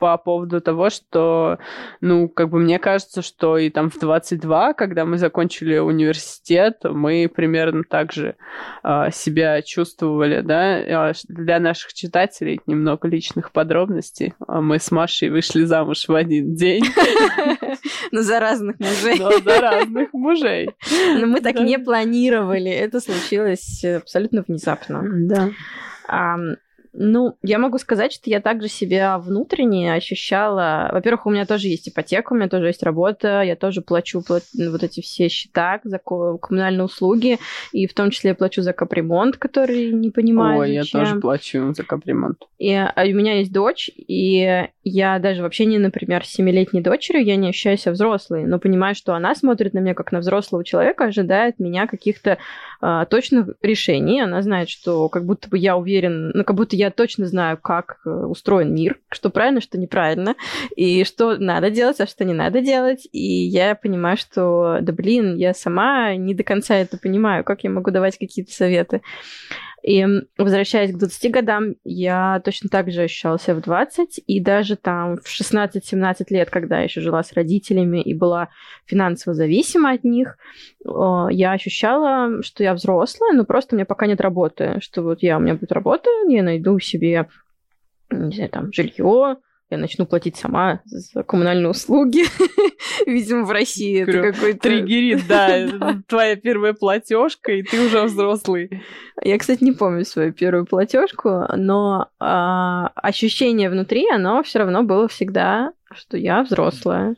по 0.00 0.16
поводу 0.16 0.60
того, 0.62 0.88
что, 0.88 1.58
ну, 2.00 2.28
как 2.28 2.48
бы 2.48 2.58
мне 2.58 2.78
кажется, 2.78 3.20
что 3.20 3.58
и 3.58 3.68
там 3.68 3.90
в 3.90 3.98
22, 3.98 4.72
когда 4.72 5.04
мы 5.04 5.18
закончили 5.18 5.76
университет, 5.76 6.78
мы 6.84 7.30
примерно 7.32 7.84
так 7.84 8.10
же 8.12 8.34
э, 8.82 9.10
себя 9.12 9.60
чувствовали, 9.60 10.40
да. 10.40 11.12
Для 11.28 11.60
наших 11.60 11.92
читателей 11.92 12.60
немного 12.66 13.06
личных 13.06 13.52
подробностей. 13.52 14.32
А 14.48 14.62
мы 14.62 14.78
с 14.78 14.90
Машей 14.90 15.28
вышли 15.28 15.64
замуж 15.64 16.08
в 16.08 16.14
один 16.14 16.54
день. 16.54 16.84
Но 18.10 18.22
за 18.22 18.40
разных 18.40 18.80
мужей. 18.80 19.18
Но 19.18 19.30
за 19.38 19.60
разных 19.60 20.12
мужей. 20.14 20.70
Но 21.18 21.26
мы 21.26 21.40
так 21.40 21.60
не 21.60 21.78
планировали. 21.78 22.70
Это 22.70 23.00
случилось 23.00 23.84
абсолютно 23.84 24.42
внезапно. 24.48 25.02
Да. 25.04 25.50
Ну, 26.92 27.36
я 27.42 27.58
могу 27.58 27.78
сказать, 27.78 28.12
что 28.12 28.30
я 28.30 28.40
также 28.40 28.68
себя 28.68 29.18
внутренне 29.18 29.92
ощущала. 29.94 30.88
Во-первых, 30.92 31.26
у 31.26 31.30
меня 31.30 31.46
тоже 31.46 31.68
есть 31.68 31.88
ипотека, 31.88 32.32
у 32.32 32.36
меня 32.36 32.48
тоже 32.48 32.66
есть 32.66 32.82
работа, 32.82 33.42
я 33.42 33.56
тоже 33.56 33.80
плачу 33.80 34.22
вот 34.28 34.82
эти 34.82 35.00
все 35.00 35.28
счета 35.28 35.80
за 35.84 35.98
коммунальные 35.98 36.84
услуги, 36.84 37.38
и 37.72 37.86
в 37.86 37.94
том 37.94 38.10
числе 38.10 38.30
я 38.30 38.34
плачу 38.34 38.62
за 38.62 38.72
капремонт, 38.72 39.36
который 39.36 39.92
не 39.92 40.10
понимаю. 40.10 40.60
Ой, 40.60 40.78
зачем. 40.78 41.00
я 41.00 41.06
тоже 41.06 41.20
плачу 41.20 41.74
за 41.74 41.84
капремонт. 41.84 42.38
И 42.58 42.74
а 42.74 42.92
у 42.96 43.14
меня 43.14 43.38
есть 43.38 43.52
дочь, 43.52 43.90
и 43.96 44.66
я 44.84 45.18
даже 45.18 45.42
вообще 45.42 45.64
не, 45.64 45.78
например, 45.78 46.24
с 46.24 46.28
семилетней 46.28 46.82
дочерью, 46.82 47.24
я 47.24 47.36
не 47.36 47.48
ощущаю 47.48 47.78
себя 47.78 47.92
взрослой, 47.92 48.44
но 48.44 48.58
понимаю, 48.58 48.94
что 48.94 49.14
она 49.14 49.34
смотрит 49.34 49.74
на 49.74 49.78
меня 49.78 49.94
как 49.94 50.12
на 50.12 50.18
взрослого 50.18 50.64
человека, 50.64 51.06
ожидает 51.06 51.58
меня 51.58 51.86
каких-то 51.86 52.38
а, 52.80 53.04
точных 53.04 53.48
решений. 53.62 54.20
Она 54.20 54.42
знает, 54.42 54.68
что 54.68 55.08
как 55.08 55.24
будто 55.24 55.48
бы 55.48 55.58
я 55.58 55.76
уверен, 55.76 56.30
ну, 56.34 56.44
как 56.44 56.56
будто 56.56 56.76
я 56.80 56.90
точно 56.90 57.26
знаю, 57.26 57.58
как 57.58 58.00
э, 58.06 58.10
устроен 58.10 58.74
мир, 58.74 58.98
что 59.10 59.28
правильно, 59.28 59.60
что 59.60 59.78
неправильно, 59.78 60.34
и 60.76 61.04
что 61.04 61.36
надо 61.36 61.70
делать, 61.70 62.00
а 62.00 62.06
что 62.06 62.24
не 62.24 62.32
надо 62.32 62.62
делать. 62.62 63.06
И 63.12 63.22
я 63.22 63.74
понимаю, 63.74 64.16
что, 64.16 64.78
да 64.80 64.92
блин, 64.92 65.36
я 65.36 65.52
сама 65.52 66.14
не 66.16 66.34
до 66.34 66.42
конца 66.42 66.74
это 66.76 66.96
понимаю, 66.96 67.44
как 67.44 67.64
я 67.64 67.70
могу 67.70 67.90
давать 67.90 68.18
какие-то 68.18 68.52
советы. 68.52 69.02
И 69.82 70.06
возвращаясь 70.36 70.92
к 70.92 70.98
20 70.98 71.30
годам, 71.30 71.74
я 71.84 72.40
точно 72.44 72.68
так 72.68 72.90
же 72.90 73.02
ощущала 73.02 73.38
себя 73.38 73.54
в 73.54 73.62
20, 73.62 74.20
и 74.26 74.40
даже 74.40 74.76
там 74.76 75.16
в 75.16 75.26
16-17 75.26 76.24
лет, 76.30 76.50
когда 76.50 76.78
я 76.78 76.84
еще 76.84 77.00
жила 77.00 77.22
с 77.22 77.32
родителями 77.32 78.02
и 78.02 78.14
была 78.14 78.48
финансово 78.86 79.34
зависима 79.34 79.92
от 79.92 80.04
них, 80.04 80.36
я 80.84 81.52
ощущала, 81.52 82.42
что 82.42 82.62
я 82.62 82.74
взрослая, 82.74 83.32
но 83.32 83.44
просто 83.44 83.74
у 83.74 83.76
меня 83.76 83.86
пока 83.86 84.06
нет 84.06 84.20
работы, 84.20 84.76
что 84.80 85.02
вот 85.02 85.22
я, 85.22 85.38
у 85.38 85.40
меня 85.40 85.54
будет 85.54 85.72
работа, 85.72 86.08
я 86.28 86.42
найду 86.42 86.78
себе 86.78 87.26
не 88.10 88.34
знаю, 88.34 88.50
там, 88.50 88.72
жилье, 88.72 89.36
я 89.70 89.78
начну 89.78 90.04
платить 90.04 90.36
сама 90.36 90.80
за 90.84 91.22
коммунальные 91.22 91.68
услуги. 91.68 92.24
Видимо, 93.06 93.44
в 93.44 93.52
России 93.52 94.02
это 94.02 94.32
какой-то... 94.32 94.58
Триггерит, 94.58 95.26
да. 95.28 96.02
Твоя 96.08 96.34
первая 96.34 96.72
платежка, 96.72 97.52
и 97.52 97.62
ты 97.62 97.86
уже 97.86 98.02
взрослый. 98.02 98.82
Я, 99.22 99.38
кстати, 99.38 99.62
не 99.62 99.72
помню 99.72 100.04
свою 100.04 100.32
первую 100.32 100.66
платежку, 100.66 101.44
но 101.56 102.08
а, 102.18 102.88
ощущение 102.96 103.70
внутри, 103.70 104.10
оно 104.10 104.42
все 104.42 104.58
равно 104.58 104.82
было 104.82 105.06
всегда, 105.06 105.72
что 105.92 106.16
я 106.16 106.42
взрослая. 106.42 107.14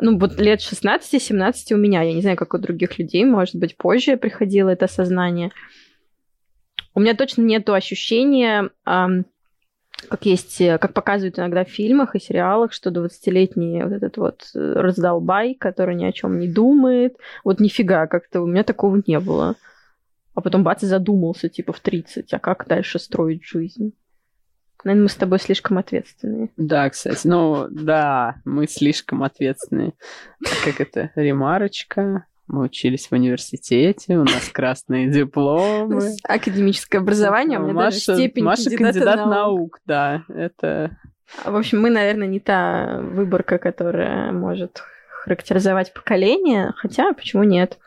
Ну, 0.00 0.18
вот 0.18 0.40
лет 0.40 0.60
16-17 0.60 1.74
у 1.74 1.76
меня. 1.76 2.02
Я 2.02 2.14
не 2.14 2.22
знаю, 2.22 2.38
как 2.38 2.54
у 2.54 2.58
других 2.58 2.98
людей. 2.98 3.24
Может 3.26 3.56
быть, 3.56 3.76
позже 3.76 4.16
приходило 4.16 4.70
это 4.70 4.86
сознание. 4.86 5.50
У 6.94 7.00
меня 7.00 7.14
точно 7.14 7.42
нету 7.42 7.74
ощущения 7.74 8.70
как 10.08 10.26
есть, 10.26 10.60
э, 10.60 10.78
как 10.78 10.92
показывают 10.92 11.38
иногда 11.38 11.64
в 11.64 11.68
фильмах 11.68 12.14
и 12.14 12.20
сериалах, 12.20 12.72
что 12.72 12.90
20-летний 12.90 13.82
вот 13.82 13.92
этот 13.92 14.16
вот 14.16 14.50
э, 14.54 14.72
раздолбай, 14.74 15.54
который 15.54 15.94
ни 15.94 16.04
о 16.04 16.12
чем 16.12 16.38
не 16.38 16.48
думает, 16.48 17.16
вот 17.44 17.60
нифига, 17.60 18.06
как-то 18.06 18.40
у 18.40 18.46
меня 18.46 18.62
такого 18.62 19.02
не 19.06 19.18
было. 19.18 19.56
А 20.34 20.40
потом 20.40 20.62
бац, 20.62 20.84
и 20.84 20.86
задумался, 20.86 21.48
типа, 21.48 21.72
в 21.72 21.80
30, 21.80 22.32
а 22.32 22.38
как 22.38 22.66
дальше 22.68 23.00
строить 23.00 23.44
жизнь? 23.44 23.92
Наверное, 24.84 25.02
мы 25.02 25.08
с 25.08 25.16
тобой 25.16 25.40
слишком 25.40 25.78
ответственные. 25.78 26.50
Да, 26.56 26.88
кстати, 26.88 27.26
ну 27.26 27.66
да, 27.68 28.36
мы 28.44 28.68
слишком 28.68 29.24
ответственные. 29.24 29.94
Как 30.64 30.80
это, 30.80 31.10
ремарочка? 31.16 32.27
Мы 32.48 32.64
учились 32.64 33.08
в 33.08 33.12
университете, 33.12 34.16
у 34.16 34.24
нас 34.24 34.48
красные 34.52 35.10
дипломы. 35.10 36.16
Академическое 36.24 37.00
образование, 37.00 37.58
у 37.58 37.62
меня 37.64 37.74
даже 37.74 37.98
степень 37.98 38.44
Маша 38.44 38.70
кандидат 38.70 39.26
наук, 39.26 39.80
да. 39.86 40.24
Это 40.28 40.96
В 41.44 41.54
общем, 41.54 41.80
мы, 41.80 41.90
наверное, 41.90 42.26
не 42.26 42.40
та 42.40 43.00
выборка, 43.02 43.58
которая 43.58 44.32
может 44.32 44.82
характеризовать 45.10 45.92
поколение, 45.92 46.72
хотя 46.76 47.12
почему 47.12 47.44
нет? 47.44 47.78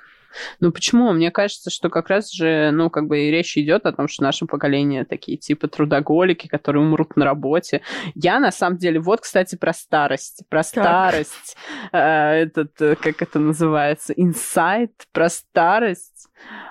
Ну 0.60 0.72
почему? 0.72 1.12
Мне 1.12 1.32
кажется, 1.32 1.70
что 1.70 1.90
как 1.90 2.10
раз 2.10 2.32
же, 2.32 2.72
ну, 2.72 2.90
как 2.90 3.08
бы 3.08 3.20
и 3.22 3.32
речь 3.32 3.58
идет 3.58 3.86
о 3.86 3.94
том, 3.94 4.08
что 4.08 4.24
наше 4.24 4.46
поколение 4.46 5.06
такие 5.06 5.38
типа 5.38 5.68
трудоголики, 5.68 6.48
которые 6.48 6.84
умрут 6.84 7.16
на 7.16 7.26
работе. 7.26 7.82
Я 8.16 8.40
на 8.40 8.52
самом 8.52 8.78
деле, 8.78 9.00
вот, 9.00 9.22
кстати, 9.22 9.56
про 9.56 9.74
старость. 9.74 10.44
Про 10.50 10.64
старость. 10.64 11.56
э, 11.92 11.98
этот, 11.98 12.82
э, 12.82 12.96
как 12.96 13.22
это 13.22 13.40
называется, 13.40 14.14
инсайт 14.14 14.92
про 15.12 15.30
старость. 15.30 16.28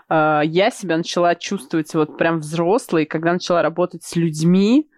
Э, 0.09 0.42
я 0.44 0.70
себя 0.70 0.96
начала 0.96 1.35
чувствовать 1.35 1.94
вот 1.94 2.18
прям 2.18 2.40
взрослой, 2.40 3.07
когда 3.07 3.33
начала 3.33 3.62
работать 3.62 4.03
с 4.05 4.16
людьми, 4.16 4.88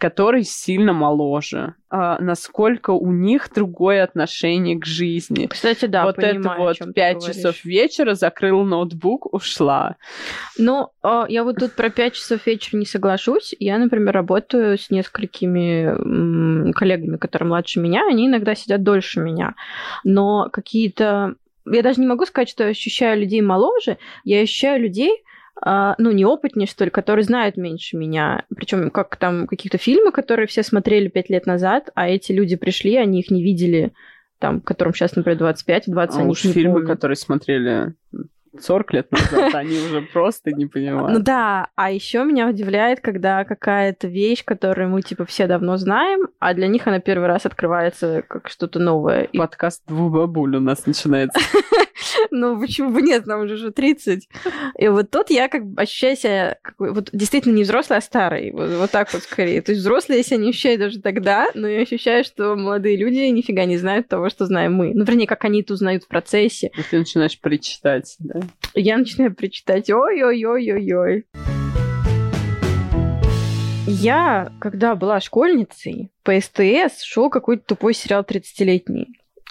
которые 0.00 0.44
сильно 0.44 0.94
моложе, 0.94 1.74
а, 1.90 2.18
насколько 2.20 2.90
у 2.90 3.12
них 3.12 3.50
другое 3.54 4.02
отношение 4.02 4.78
к 4.78 4.86
жизни. 4.86 5.46
Кстати, 5.46 5.84
да, 5.84 6.04
вот 6.04 6.16
понимаю, 6.16 6.70
это 6.70 6.84
о 6.84 6.86
вот 6.86 6.94
пять 6.94 7.16
говоришь. 7.18 7.36
часов 7.36 7.64
вечера, 7.66 8.14
закрыл 8.14 8.64
ноутбук, 8.64 9.32
ушла. 9.32 9.96
Ну, 10.56 10.88
а, 11.02 11.26
я 11.28 11.44
вот 11.44 11.56
тут 11.56 11.74
про 11.74 11.90
5 11.90 12.14
часов 12.14 12.46
вечера 12.46 12.78
не 12.78 12.86
соглашусь. 12.86 13.54
Я, 13.58 13.76
например, 13.76 14.14
работаю 14.14 14.78
с 14.78 14.88
несколькими 14.88 16.72
коллегами, 16.72 17.18
которые 17.18 17.48
младше 17.48 17.78
меня, 17.78 18.06
они 18.08 18.26
иногда 18.26 18.54
сидят 18.54 18.82
дольше 18.82 19.20
меня. 19.20 19.54
Но 20.02 20.48
какие-то... 20.50 21.34
Я 21.70 21.82
даже 21.82 22.00
не 22.00 22.06
могу 22.06 22.24
сказать, 22.24 22.48
что 22.48 22.64
я 22.64 22.70
ощущаю 22.70 23.20
людей 23.20 23.42
моложе, 23.42 23.98
я 24.24 24.40
ощущаю 24.40 24.80
людей, 24.80 25.22
ну, 25.64 26.10
неопытнее, 26.10 26.66
что 26.66 26.84
ли, 26.84 26.90
которые 26.90 27.24
знают 27.24 27.56
меньше 27.56 27.96
меня. 27.96 28.44
Причем 28.54 28.90
как 28.90 29.16
там 29.16 29.46
каких-то 29.46 29.78
фильмы, 29.78 30.12
которые 30.12 30.46
все 30.46 30.62
смотрели 30.62 31.08
пять 31.08 31.28
лет 31.30 31.46
назад, 31.46 31.90
а 31.94 32.08
эти 32.08 32.32
люди 32.32 32.56
пришли, 32.56 32.96
они 32.96 33.20
их 33.20 33.30
не 33.30 33.42
видели, 33.42 33.92
там, 34.38 34.60
которым 34.60 34.94
сейчас, 34.94 35.16
например, 35.16 35.38
25, 35.38 35.84
20, 35.86 36.16
А 36.16 36.20
они 36.20 36.30
уж 36.30 36.40
фильмы, 36.40 36.74
помнят. 36.80 36.88
которые 36.88 37.16
смотрели 37.16 37.94
40 38.58 38.92
лет 38.92 39.12
назад, 39.12 39.54
они 39.54 39.78
уже 39.78 40.02
просто 40.02 40.50
не 40.52 40.64
Ну 40.64 40.70
понимают. 40.70 41.22
да, 41.22 41.68
а 41.76 41.90
еще 41.90 42.24
меня 42.24 42.48
удивляет, 42.48 43.00
когда 43.00 43.44
какая-то 43.44 44.08
вещь, 44.08 44.44
которую 44.44 44.88
мы 44.88 45.02
типа 45.02 45.24
все 45.24 45.46
давно 45.46 45.76
знаем, 45.76 46.28
а 46.38 46.54
для 46.54 46.66
них 46.66 46.86
она 46.86 47.00
первый 47.00 47.28
раз 47.28 47.46
открывается 47.46 48.22
как 48.26 48.48
что-то 48.48 48.78
новое. 48.78 49.28
Подкаст 49.32 49.82
«Двух 49.86 50.12
бабуль» 50.12 50.56
у 50.56 50.60
нас 50.60 50.86
начинается. 50.86 51.40
ну 52.30 52.58
почему 52.60 52.90
бы 52.90 53.02
нет, 53.02 53.26
нам 53.26 53.42
уже 53.42 53.54
уже 53.54 53.70
30. 53.70 54.28
И 54.78 54.88
вот 54.88 55.10
тут 55.10 55.30
я 55.30 55.48
как 55.48 55.64
бы 55.66 55.82
ощущаю 55.82 56.16
себя 56.16 56.58
вот 56.78 57.10
действительно 57.12 57.54
не 57.54 57.62
взрослый, 57.62 57.98
а 57.98 58.02
старый. 58.02 58.52
Вот, 58.52 58.70
вот 58.70 58.90
так 58.90 59.12
вот 59.12 59.22
скорее. 59.22 59.62
То 59.62 59.72
есть 59.72 59.82
взрослые 59.82 60.18
я 60.18 60.24
себя 60.24 60.38
не 60.38 60.50
ощущаю 60.50 60.78
даже 60.78 61.00
тогда, 61.00 61.48
но 61.54 61.68
я 61.68 61.82
ощущаю, 61.82 62.24
что 62.24 62.56
молодые 62.56 62.96
люди 62.96 63.18
нифига 63.30 63.64
не 63.64 63.76
знают 63.76 64.08
того, 64.08 64.28
что 64.30 64.46
знаем 64.46 64.74
мы. 64.74 64.92
Ну, 64.94 65.04
вернее, 65.04 65.26
как 65.26 65.44
они 65.44 65.62
это 65.62 65.74
узнают 65.74 66.04
в 66.04 66.08
процессе. 66.08 66.70
И 66.76 66.82
ты 66.82 66.98
начинаешь 66.98 67.38
причитать, 67.38 68.16
да? 68.18 68.39
Я 68.74 68.98
начинаю 68.98 69.34
причитать 69.34 69.90
ой-ой-ой-ой-ой. 69.90 71.26
Я, 73.86 74.52
когда 74.60 74.94
была 74.94 75.20
школьницей, 75.20 76.12
по 76.22 76.38
СТС 76.40 77.02
шел 77.02 77.28
какой-то 77.28 77.64
тупой 77.66 77.92
сериал 77.92 78.22
30-летний. 78.22 79.08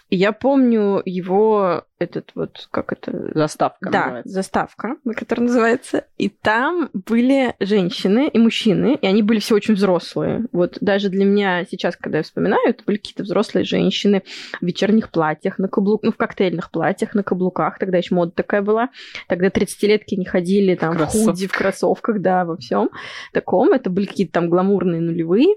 И 0.10 0.16
я 0.16 0.32
помню 0.32 1.02
его, 1.06 1.84
этот 2.00 2.32
вот, 2.34 2.68
как 2.72 2.94
это, 2.94 3.32
Заставка 3.36 3.90
да, 3.92 4.00
называется. 4.00 4.34
заставка, 4.34 4.96
которая 5.16 5.48
называется. 5.48 6.06
И 6.18 6.30
там 6.30 6.90
были 6.94 7.54
женщины 7.60 8.30
и 8.32 8.40
мужчины, 8.40 8.98
и 9.00 9.06
они 9.06 9.22
были 9.22 9.40
все 9.40 9.56
очень 9.56 9.76
взрослые. 9.76 10.46
Вот 10.52 10.78
даже 10.82 11.10
для 11.10 11.26
меня 11.26 11.66
сейчас, 11.70 11.96
когда 11.96 12.20
я 12.20 12.24
вспоминаю, 12.24 12.70
это 12.70 12.84
были 12.86 12.98
какие-то 12.98 13.24
взрослые 13.24 13.66
женщины 13.66 14.24
в 14.60 14.66
вечерних 14.66 15.12
платьях, 15.12 15.60
на 15.60 15.68
каблук, 15.68 16.04
ну, 16.04 16.12
в 16.12 16.18
коктейльных 16.18 16.72
платьях, 16.72 17.14
на 17.14 17.24
каблуках. 17.24 17.78
Тогда 17.78 17.98
еще 17.98 18.16
мода 18.16 18.32
такая 18.32 18.62
была. 18.62 18.90
Тогда 19.28 19.48
30-летки 19.48 20.16
не 20.16 20.26
ходили 20.26 20.76
там 20.76 20.98
в 20.98 21.06
худи, 21.06 21.48
в 21.48 21.52
кроссовках, 21.52 22.22
да, 22.22 22.46
во 22.46 22.58
всем 22.58 22.90
таком. 23.34 23.74
Это 23.74 23.90
были 23.90 24.06
какие-то 24.06 24.34
там 24.34 24.50
гламурные 24.50 25.02
нулевые. 25.02 25.56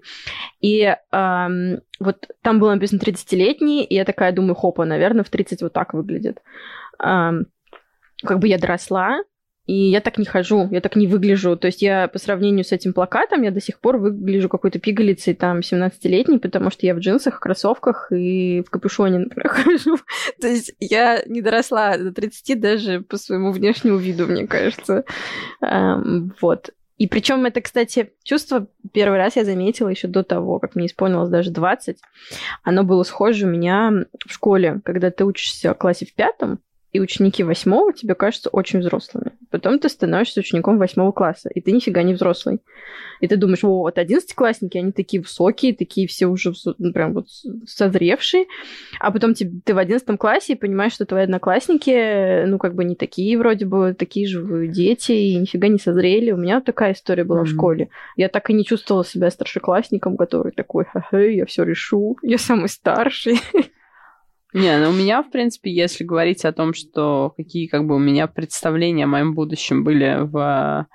И 0.60 0.94
ам, 1.10 1.78
вот 2.00 2.28
там 2.42 2.58
было 2.58 2.74
написано 2.74 2.98
30-летний, 2.98 3.84
и 3.84 3.94
я 3.94 4.04
такая 4.04 4.32
думаю, 4.32 4.41
хопа, 4.54 4.84
наверное, 4.84 5.24
в 5.24 5.30
30 5.30 5.62
вот 5.62 5.72
так 5.72 5.94
выглядит. 5.94 6.42
Как 6.98 8.38
бы 8.38 8.48
я 8.48 8.58
доросла, 8.58 9.18
и 9.66 9.90
я 9.90 10.00
так 10.00 10.18
не 10.18 10.24
хожу, 10.24 10.68
я 10.72 10.80
так 10.80 10.96
не 10.96 11.06
выгляжу. 11.06 11.56
То 11.56 11.66
есть 11.66 11.82
я 11.82 12.08
по 12.08 12.18
сравнению 12.18 12.64
с 12.64 12.72
этим 12.72 12.92
плакатом, 12.92 13.42
я 13.42 13.52
до 13.52 13.60
сих 13.60 13.78
пор 13.78 13.98
выгляжу 13.98 14.48
какой-то 14.48 14.80
пигалицей 14.80 15.34
там 15.34 15.60
17-летней, 15.60 16.38
потому 16.38 16.70
что 16.70 16.84
я 16.84 16.94
в 16.94 16.98
джинсах, 16.98 17.38
кроссовках 17.38 18.10
и 18.10 18.62
в 18.66 18.70
капюшоне, 18.70 19.18
например, 19.18 19.48
хожу. 19.50 19.98
То 20.40 20.48
есть 20.48 20.74
я 20.80 21.22
не 21.26 21.42
доросла 21.42 21.96
до 21.96 22.12
30 22.12 22.60
даже 22.60 23.00
по 23.02 23.16
своему 23.16 23.52
внешнему 23.52 23.98
виду, 23.98 24.26
мне 24.26 24.48
кажется. 24.48 25.04
Вот. 25.60 26.70
И 27.02 27.08
причем 27.08 27.46
это, 27.46 27.60
кстати, 27.60 28.12
чувство 28.22 28.68
первый 28.92 29.18
раз 29.18 29.34
я 29.34 29.44
заметила 29.44 29.88
еще 29.88 30.06
до 30.06 30.22
того, 30.22 30.60
как 30.60 30.76
мне 30.76 30.86
исполнилось 30.86 31.30
даже 31.30 31.50
20. 31.50 31.98
Оно 32.62 32.84
было 32.84 33.02
схоже 33.02 33.44
у 33.44 33.50
меня 33.50 34.04
в 34.24 34.32
школе, 34.32 34.80
когда 34.84 35.10
ты 35.10 35.24
учишься 35.24 35.74
в 35.74 35.78
классе 35.78 36.06
в 36.06 36.14
пятом, 36.14 36.60
и 36.92 37.00
ученики 37.00 37.42
восьмого 37.42 37.92
тебе 37.92 38.14
кажутся 38.14 38.50
очень 38.50 38.80
взрослыми. 38.80 39.32
Потом 39.50 39.78
ты 39.78 39.88
становишься 39.88 40.40
учеником 40.40 40.78
восьмого 40.78 41.12
класса, 41.12 41.48
и 41.54 41.60
ты 41.60 41.72
нифига 41.72 42.02
не 42.02 42.12
взрослый. 42.14 42.60
И 43.20 43.28
ты 43.28 43.36
думаешь, 43.36 43.64
о, 43.64 43.68
вот 43.80 43.98
одиннадцатиклассники, 43.98 44.76
они 44.78 44.92
такие 44.92 45.22
высокие, 45.22 45.74
такие 45.74 46.06
все 46.06 46.26
уже 46.26 46.52
ну, 46.78 46.92
прям 46.92 47.14
вот 47.14 47.28
созревшие. 47.66 48.46
А 49.00 49.10
потом 49.10 49.32
тебе- 49.34 49.60
ты 49.64 49.74
в 49.74 49.78
одиннадцатом 49.78 50.18
классе 50.18 50.52
и 50.52 50.56
понимаешь, 50.56 50.92
что 50.92 51.06
твои 51.06 51.22
одноклассники, 51.24 52.44
ну, 52.46 52.58
как 52.58 52.74
бы 52.74 52.84
не 52.84 52.94
такие 52.96 53.38
вроде 53.38 53.64
бы, 53.64 53.94
такие 53.98 54.26
же 54.26 54.66
дети, 54.68 55.12
и 55.12 55.36
нифига 55.36 55.68
не 55.68 55.78
созрели. 55.78 56.30
У 56.32 56.36
меня 56.36 56.56
вот 56.56 56.64
такая 56.64 56.92
история 56.92 57.24
была 57.24 57.40
в 57.44 57.48
Мгм. 57.48 57.54
школе. 57.54 57.88
Я 58.16 58.28
так 58.28 58.50
и 58.50 58.52
не 58.52 58.64
чувствовала 58.64 59.04
себя 59.04 59.30
старшеклассником, 59.30 60.16
который 60.16 60.52
такой, 60.52 60.84
ха-ха, 60.84 61.18
я 61.20 61.46
все 61.46 61.62
решу, 61.64 62.18
я 62.22 62.38
самый 62.38 62.68
старший. 62.68 63.40
Не, 64.52 64.78
ну 64.78 64.90
у 64.90 64.92
меня, 64.92 65.22
в 65.22 65.30
принципе, 65.30 65.70
если 65.72 66.04
говорить 66.04 66.44
о 66.44 66.52
том, 66.52 66.74
что 66.74 67.32
какие 67.36 67.66
как 67.66 67.86
бы 67.86 67.94
у 67.94 67.98
меня 67.98 68.26
представления 68.26 69.04
о 69.04 69.08
моем 69.08 69.34
будущем 69.34 69.82
были 69.82 70.18
в 70.20 70.86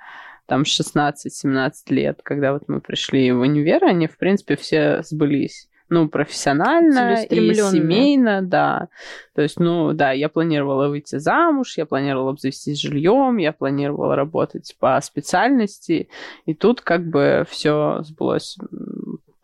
там 0.46 0.62
16-17 0.62 1.72
лет, 1.88 2.20
когда 2.22 2.52
вот 2.52 2.62
мы 2.68 2.80
пришли 2.80 3.32
в 3.32 3.40
универ, 3.40 3.84
они, 3.84 4.06
в 4.06 4.16
принципе, 4.16 4.56
все 4.56 5.02
сбылись. 5.02 5.68
Ну, 5.90 6.06
профессионально 6.08 7.22
и 7.24 7.54
семейно, 7.54 8.42
да. 8.42 8.88
То 9.34 9.40
есть, 9.40 9.58
ну, 9.58 9.94
да, 9.94 10.12
я 10.12 10.28
планировала 10.28 10.88
выйти 10.88 11.16
замуж, 11.16 11.78
я 11.78 11.86
планировала 11.86 12.30
обзавестись 12.30 12.78
жильем, 12.78 13.38
я 13.38 13.52
планировала 13.52 14.14
работать 14.14 14.76
по 14.78 15.00
специальности, 15.00 16.10
и 16.44 16.54
тут 16.54 16.82
как 16.82 17.08
бы 17.08 17.46
все 17.48 18.00
сбылось 18.02 18.58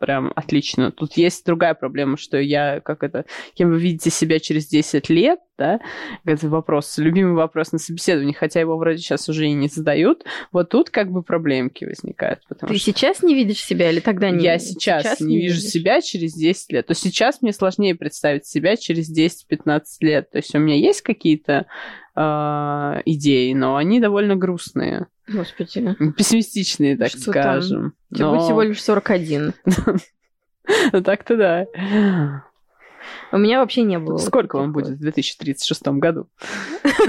прям 0.05 0.31
отлично. 0.35 0.91
Тут 0.91 1.13
есть 1.13 1.43
другая 1.47 1.73
проблема, 1.73 2.15
что 2.15 2.37
я, 2.37 2.79
как 2.79 3.01
это, 3.01 3.25
кем 3.55 3.71
вы 3.71 3.79
видите 3.79 4.11
себя 4.11 4.39
через 4.39 4.67
10 4.67 5.09
лет, 5.09 5.39
да, 5.57 5.79
это 6.25 6.47
вопрос, 6.47 6.99
любимый 6.99 7.33
вопрос 7.33 7.71
на 7.71 7.79
собеседовании, 7.79 8.33
хотя 8.33 8.59
его 8.59 8.77
вроде 8.77 8.99
сейчас 8.99 9.27
уже 9.29 9.47
и 9.47 9.53
не 9.53 9.67
задают, 9.67 10.23
вот 10.51 10.69
тут 10.69 10.91
как 10.91 11.11
бы 11.11 11.23
проблемки 11.23 11.85
возникают, 11.85 12.41
потому 12.47 12.71
Ты 12.71 12.77
что 12.77 12.85
сейчас 12.85 13.23
не 13.23 13.33
видишь 13.33 13.63
себя 13.63 13.89
или 13.89 13.99
тогда 13.99 14.29
не 14.29 14.43
я 14.43 14.59
сейчас, 14.59 15.19
не 15.21 15.41
вижу 15.41 15.55
видишь? 15.55 15.71
себя 15.71 16.01
через 16.01 16.33
10 16.33 16.71
лет. 16.71 16.85
То 16.85 16.93
сейчас 16.93 17.41
мне 17.41 17.51
сложнее 17.51 17.95
представить 17.95 18.45
себя 18.45 18.75
через 18.75 19.09
10-15 19.11 19.81
лет. 20.01 20.29
То 20.29 20.37
есть 20.37 20.53
у 20.53 20.59
меня 20.59 20.75
есть 20.75 21.01
какие-то 21.01 21.65
э, 22.15 23.01
идеи, 23.05 23.53
но 23.53 23.75
они 23.75 23.99
довольно 23.99 24.35
грустные, 24.35 25.07
Господи, 25.27 25.95
пессимистичные, 26.17 26.97
так 26.97 27.09
Что 27.09 27.31
там? 27.31 27.33
скажем. 27.33 27.93
тебе 28.13 28.25
Но- 28.25 28.31
будет 28.33 28.43
всего 28.43 28.61
лишь 28.61 28.81
41. 28.83 29.53
Ну, 30.93 31.03
Так-то 31.03 31.37
да. 31.37 31.65
У 33.31 33.37
меня 33.37 33.59
вообще 33.59 33.83
не 33.83 33.99
было. 33.99 34.17
Сколько 34.17 34.55
вам 34.57 34.71
будет 34.73 34.97
в 34.97 34.99
2036 34.99 35.87
году? 35.99 36.27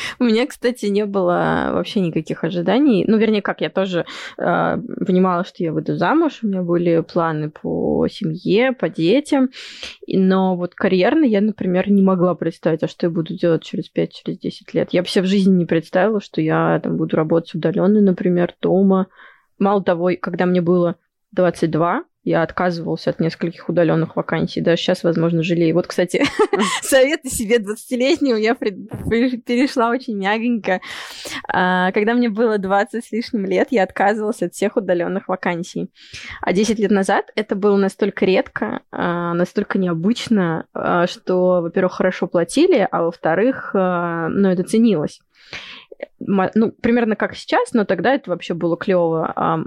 У 0.18 0.24
меня, 0.24 0.46
кстати, 0.46 0.86
не 0.86 1.06
было 1.06 1.70
вообще 1.72 2.00
никаких 2.00 2.44
ожиданий. 2.44 3.04
Ну, 3.06 3.16
вернее, 3.16 3.42
как, 3.42 3.60
я 3.60 3.70
тоже 3.70 4.04
э, 4.38 4.78
понимала, 5.06 5.44
что 5.44 5.62
я 5.62 5.72
выйду 5.72 5.96
замуж, 5.96 6.40
у 6.42 6.46
меня 6.46 6.62
были 6.62 7.00
планы 7.00 7.50
по 7.50 8.06
семье, 8.08 8.72
по 8.72 8.88
детям, 8.88 9.50
но 10.06 10.56
вот 10.56 10.74
карьерно 10.74 11.24
я, 11.24 11.40
например, 11.40 11.90
не 11.90 12.02
могла 12.02 12.34
представить, 12.34 12.82
а 12.82 12.88
что 12.88 13.06
я 13.06 13.10
буду 13.10 13.34
делать 13.34 13.62
через 13.62 13.90
5-10 13.92 14.50
лет. 14.72 14.88
Я 14.92 15.04
себе 15.04 15.22
в 15.22 15.28
жизни 15.28 15.54
не 15.54 15.66
представила, 15.66 16.20
что 16.20 16.40
я 16.40 16.80
там 16.82 16.96
буду 16.96 17.16
работать 17.16 17.54
удаленно, 17.54 18.00
например, 18.00 18.54
дома. 18.60 19.06
мало 19.58 19.82
того, 19.82 20.10
когда 20.20 20.46
мне 20.46 20.60
было 20.60 20.96
22, 21.32 22.04
я 22.24 22.42
отказывался 22.42 23.10
от 23.10 23.20
нескольких 23.20 23.68
удаленных 23.68 24.14
вакансий. 24.16 24.60
Даже 24.60 24.80
сейчас, 24.80 25.02
возможно, 25.02 25.42
жалею. 25.42 25.74
Вот, 25.74 25.86
кстати, 25.86 26.24
советы 26.82 27.28
себе 27.28 27.58
20-летнему 27.58 28.36
я 28.36 28.54
перешла 28.54 29.90
очень 29.90 30.16
мягенько. 30.16 30.80
А, 31.48 31.90
когда 31.92 32.14
мне 32.14 32.28
было 32.28 32.58
20 32.58 33.04
с 33.04 33.12
лишним 33.12 33.46
лет, 33.46 33.68
я 33.70 33.82
отказывалась 33.82 34.42
от 34.42 34.54
всех 34.54 34.76
удаленных 34.76 35.28
вакансий. 35.28 35.90
А 36.40 36.52
10 36.52 36.78
лет 36.78 36.90
назад 36.90 37.30
это 37.34 37.56
было 37.56 37.76
настолько 37.76 38.24
редко, 38.24 38.82
а, 38.92 39.34
настолько 39.34 39.78
необычно, 39.78 40.66
а, 40.72 41.06
что, 41.08 41.60
во-первых, 41.62 41.94
хорошо 41.94 42.28
платили, 42.28 42.86
а 42.90 43.02
во-вторых, 43.02 43.70
ну, 43.74 44.48
это 44.48 44.62
ценилось 44.62 45.20
ну, 46.18 46.72
примерно 46.80 47.16
как 47.16 47.34
сейчас, 47.34 47.72
но 47.72 47.84
тогда 47.84 48.14
это 48.14 48.30
вообще 48.30 48.54
было 48.54 48.76
клево. 48.76 49.32
Одна 49.34 49.64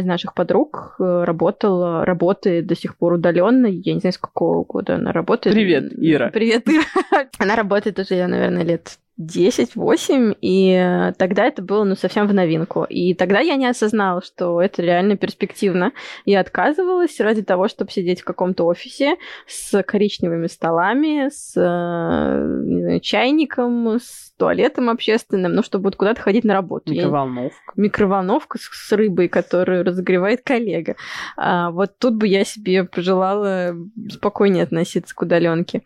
из 0.00 0.04
наших 0.04 0.34
подруг 0.34 0.96
э, 0.98 1.24
работала, 1.24 2.04
работает 2.04 2.66
до 2.66 2.74
сих 2.74 2.96
пор 2.96 3.14
удаленно. 3.14 3.66
Я 3.66 3.94
не 3.94 4.00
знаю, 4.00 4.12
с 4.12 4.18
какого 4.18 4.64
года 4.64 4.96
она 4.96 5.12
работает. 5.12 5.54
Привет, 5.54 5.92
Ира. 5.96 6.30
Привет, 6.30 6.68
Ира. 6.68 7.28
Она 7.38 7.56
работает 7.56 7.98
уже, 7.98 8.26
наверное, 8.26 8.64
лет 8.64 8.98
10-8, 9.20 10.36
и 10.40 11.12
тогда 11.18 11.46
это 11.46 11.62
было 11.62 11.84
ну, 11.84 11.96
совсем 11.96 12.28
в 12.28 12.34
новинку. 12.34 12.84
И 12.84 13.14
тогда 13.14 13.40
я 13.40 13.56
не 13.56 13.66
осознала, 13.66 14.22
что 14.22 14.62
это 14.62 14.82
реально 14.82 15.16
перспективно. 15.16 15.92
Я 16.24 16.40
отказывалась 16.40 17.18
ради 17.20 17.42
того, 17.42 17.68
чтобы 17.68 17.90
сидеть 17.90 18.20
в 18.20 18.24
каком-то 18.24 18.64
офисе 18.64 19.16
с 19.46 19.82
коричневыми 19.82 20.46
столами, 20.46 21.30
с 21.30 21.54
знаю, 21.54 23.00
чайником, 23.00 23.98
с 23.98 24.27
туалетом 24.38 24.88
общественным, 24.88 25.52
ну, 25.52 25.62
чтобы 25.62 25.84
вот 25.84 25.96
куда-то 25.96 26.20
ходить 26.20 26.44
на 26.44 26.54
работу. 26.54 26.92
Микроволновка. 26.92 27.72
Я... 27.76 27.82
Микроволновка 27.82 28.58
с, 28.58 28.62
с 28.62 28.92
рыбой, 28.92 29.28
которую 29.28 29.84
разогревает 29.84 30.42
коллега. 30.42 30.96
А, 31.36 31.70
вот 31.70 31.98
тут 31.98 32.14
бы 32.14 32.26
я 32.26 32.44
себе 32.44 32.84
пожелала 32.84 33.74
спокойнее 34.10 34.62
относиться 34.62 35.14
к 35.14 35.22
удаленке. 35.22 35.82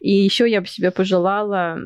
И 0.00 0.12
еще 0.12 0.48
я 0.48 0.60
бы 0.60 0.66
себе 0.66 0.90
пожелала 0.90 1.76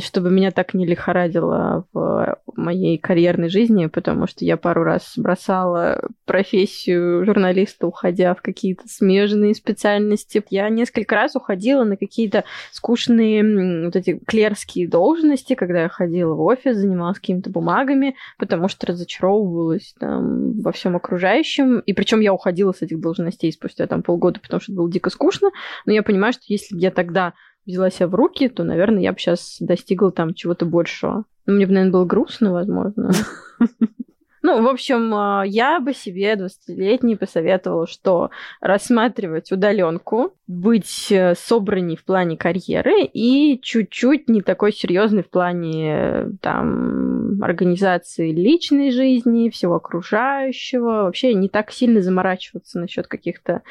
чтобы 0.00 0.30
меня 0.30 0.50
так 0.50 0.74
не 0.74 0.86
лихорадило 0.86 1.86
в 1.92 2.38
моей 2.56 2.98
карьерной 2.98 3.48
жизни, 3.48 3.86
потому 3.86 4.26
что 4.26 4.44
я 4.44 4.56
пару 4.56 4.82
раз 4.84 5.14
бросала 5.16 6.08
профессию 6.24 7.24
журналиста, 7.24 7.86
уходя 7.86 8.34
в 8.34 8.42
какие-то 8.42 8.88
смежные 8.88 9.54
специальности. 9.54 10.42
Я 10.50 10.68
несколько 10.68 11.14
раз 11.14 11.36
уходила 11.36 11.84
на 11.84 11.96
какие-то 11.96 12.44
скучные 12.70 13.84
вот 13.84 13.96
эти 13.96 14.18
клерские 14.26 14.88
должности, 14.88 15.11
когда 15.56 15.82
я 15.82 15.88
ходила 15.88 16.34
в 16.34 16.40
офис, 16.42 16.76
занималась 16.76 17.18
какими-то 17.18 17.50
бумагами, 17.50 18.16
потому 18.38 18.68
что 18.68 18.86
разочаровывалась 18.86 19.94
там 19.98 20.60
во 20.60 20.72
всем 20.72 20.96
окружающем. 20.96 21.80
И 21.80 21.92
причем 21.92 22.20
я 22.20 22.32
уходила 22.32 22.72
с 22.72 22.82
этих 22.82 23.00
должностей 23.00 23.52
спустя 23.52 23.86
там 23.86 24.02
полгода, 24.02 24.40
потому 24.40 24.60
что 24.60 24.72
это 24.72 24.78
было 24.78 24.90
дико 24.90 25.10
скучно. 25.10 25.50
Но 25.86 25.92
я 25.92 26.02
понимаю, 26.02 26.32
что 26.32 26.42
если 26.48 26.74
бы 26.74 26.80
я 26.80 26.90
тогда 26.90 27.34
взяла 27.66 27.90
себя 27.90 28.08
в 28.08 28.14
руки, 28.14 28.48
то, 28.48 28.64
наверное, 28.64 29.02
я 29.02 29.12
бы 29.12 29.18
сейчас 29.18 29.56
достигла 29.60 30.12
там 30.12 30.34
чего-то 30.34 30.66
большего. 30.66 31.24
Ну, 31.46 31.54
мне 31.54 31.66
бы, 31.66 31.72
наверное, 31.72 31.92
было 31.92 32.04
грустно, 32.04 32.52
возможно. 32.52 33.10
Ну, 34.42 34.60
в 34.60 34.66
общем, 34.66 35.14
а, 35.14 35.44
я 35.46 35.78
бы 35.78 35.94
себе 35.94 36.34
20-летней 36.34 37.14
посоветовала, 37.14 37.86
что 37.86 38.30
рассматривать 38.60 39.52
удаленку, 39.52 40.34
быть 40.48 41.12
э, 41.12 41.34
собранней 41.36 41.96
в 41.96 42.04
плане 42.04 42.36
карьеры 42.36 43.04
и 43.04 43.60
чуть-чуть 43.62 44.28
не 44.28 44.42
такой 44.42 44.72
серьезный 44.72 45.22
в 45.22 45.30
плане 45.30 46.36
там 46.40 47.40
организации 47.42 48.32
личной 48.32 48.90
жизни, 48.90 49.48
всего 49.48 49.76
окружающего, 49.76 51.04
вообще 51.04 51.34
не 51.34 51.48
так 51.48 51.70
сильно 51.70 52.02
заморачиваться 52.02 52.80
насчет 52.80 53.06
каких-то 53.06 53.62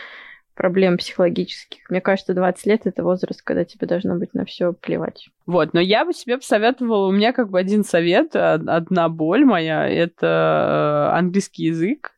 проблем 0.62 0.98
психологических. 0.98 1.90
Мне 1.90 2.02
кажется, 2.02 2.36
20 2.36 2.66
лет 2.68 2.82
это 2.86 3.04
возраст, 3.04 3.42
когда 3.42 3.66
тебе 3.66 3.88
должно 3.88 4.16
быть 4.18 4.36
на 4.36 4.46
все 4.46 4.74
плевать. 4.74 5.30
Вот, 5.48 5.74
но 5.74 5.80
я 5.80 6.06
бы 6.06 6.14
себе 6.14 6.38
посоветовала, 6.38 7.08
у 7.08 7.12
меня 7.12 7.34
как 7.34 7.50
бы 7.50 7.60
один 7.60 7.84
совет, 7.84 8.36
одна 8.36 9.10
боль 9.10 9.44
моя, 9.44 9.90
это 9.90 11.08
э, 11.14 11.18
английский 11.18 11.66
язык 11.66 12.12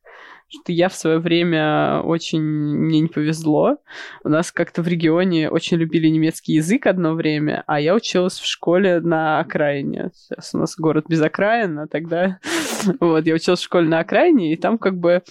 что 0.54 0.72
я 0.72 0.90
в 0.90 0.96
свое 0.96 1.20
время 1.20 2.02
очень 2.02 2.42
мне 2.42 3.00
не 3.02 3.08
повезло. 3.08 3.78
У 4.24 4.30
нас 4.30 4.52
как-то 4.52 4.82
в 4.82 4.88
регионе 4.88 5.50
очень 5.50 5.78
любили 5.78 6.08
немецкий 6.08 6.54
язык 6.54 6.86
одно 6.86 7.14
время, 7.14 7.64
а 7.68 7.80
я 7.80 7.96
училась 7.96 8.40
в 8.40 8.46
школе 8.46 9.00
на 9.00 9.40
окраине. 9.40 10.12
Сейчас 10.14 10.54
у 10.54 10.60
нас 10.60 10.76
город 10.78 11.06
без 11.08 11.22
окраин, 11.22 11.80
а 11.80 11.88
тогда 11.88 12.40
вот 13.00 13.26
я 13.26 13.34
училась 13.34 13.60
в 13.60 13.64
школе 13.64 13.88
на 13.88 14.00
окраине, 14.00 14.54
и 14.54 14.56
там 14.56 14.78
как 14.78 14.98
бы 14.98 15.24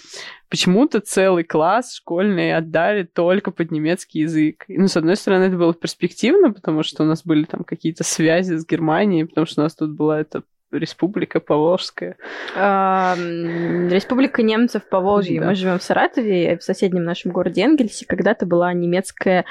почему-то 0.50 1.00
целый 1.00 1.44
класс 1.44 1.94
школьный 1.94 2.54
отдали 2.54 3.04
только 3.04 3.52
под 3.52 3.70
немецкий 3.70 4.20
язык. 4.20 4.64
И, 4.68 4.76
ну, 4.76 4.86
с 4.86 4.96
одной 4.96 5.16
стороны, 5.16 5.44
это 5.44 5.56
было 5.56 5.72
перспективно, 5.72 6.52
потому 6.52 6.82
что 6.82 7.04
у 7.04 7.06
нас 7.06 7.24
были 7.24 7.44
там 7.44 7.64
какие-то 7.64 8.04
связи 8.04 8.56
с 8.56 8.66
Германией, 8.66 9.24
потому 9.24 9.46
что 9.46 9.62
у 9.62 9.64
нас 9.64 9.74
тут 9.74 9.92
была 9.92 10.20
эта 10.20 10.42
Республика 10.72 11.40
Поволжская. 11.40 12.16
Республика 12.54 14.42
немцев 14.42 14.88
Поволжья. 14.88 15.40
Да. 15.40 15.46
Мы 15.46 15.54
живем 15.54 15.78
в 15.78 15.82
Саратове, 15.82 16.56
в 16.58 16.62
соседнем 16.62 17.04
нашем 17.04 17.32
городе 17.32 17.62
Энгельсе. 17.62 18.06
Когда-то 18.06 18.46
была 18.46 18.72
немецкая 18.72 19.44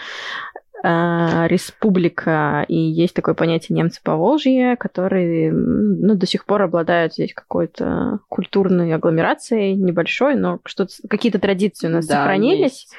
а, 0.84 1.45
республика, 1.47 2.65
и 2.67 2.75
есть 2.75 3.13
такое 3.13 3.36
понятие 3.36 3.77
немцы 3.77 4.01
Поволжья, 4.03 4.75
которые 4.75 5.51
ну, 5.51 6.15
до 6.15 6.25
сих 6.25 6.45
пор 6.45 6.63
обладают 6.63 7.13
здесь 7.13 7.36
какой-то 7.36 8.19
культурной 8.29 8.91
агломерацией 8.93 9.75
небольшой, 9.75 10.36
но 10.36 10.60
что-то, 10.65 10.91
какие-то 11.07 11.38
традиции 11.38 11.88
у 11.88 11.91
нас 11.91 12.07
да, 12.07 12.15
сохранились. 12.15 12.62
Есть. 12.62 12.93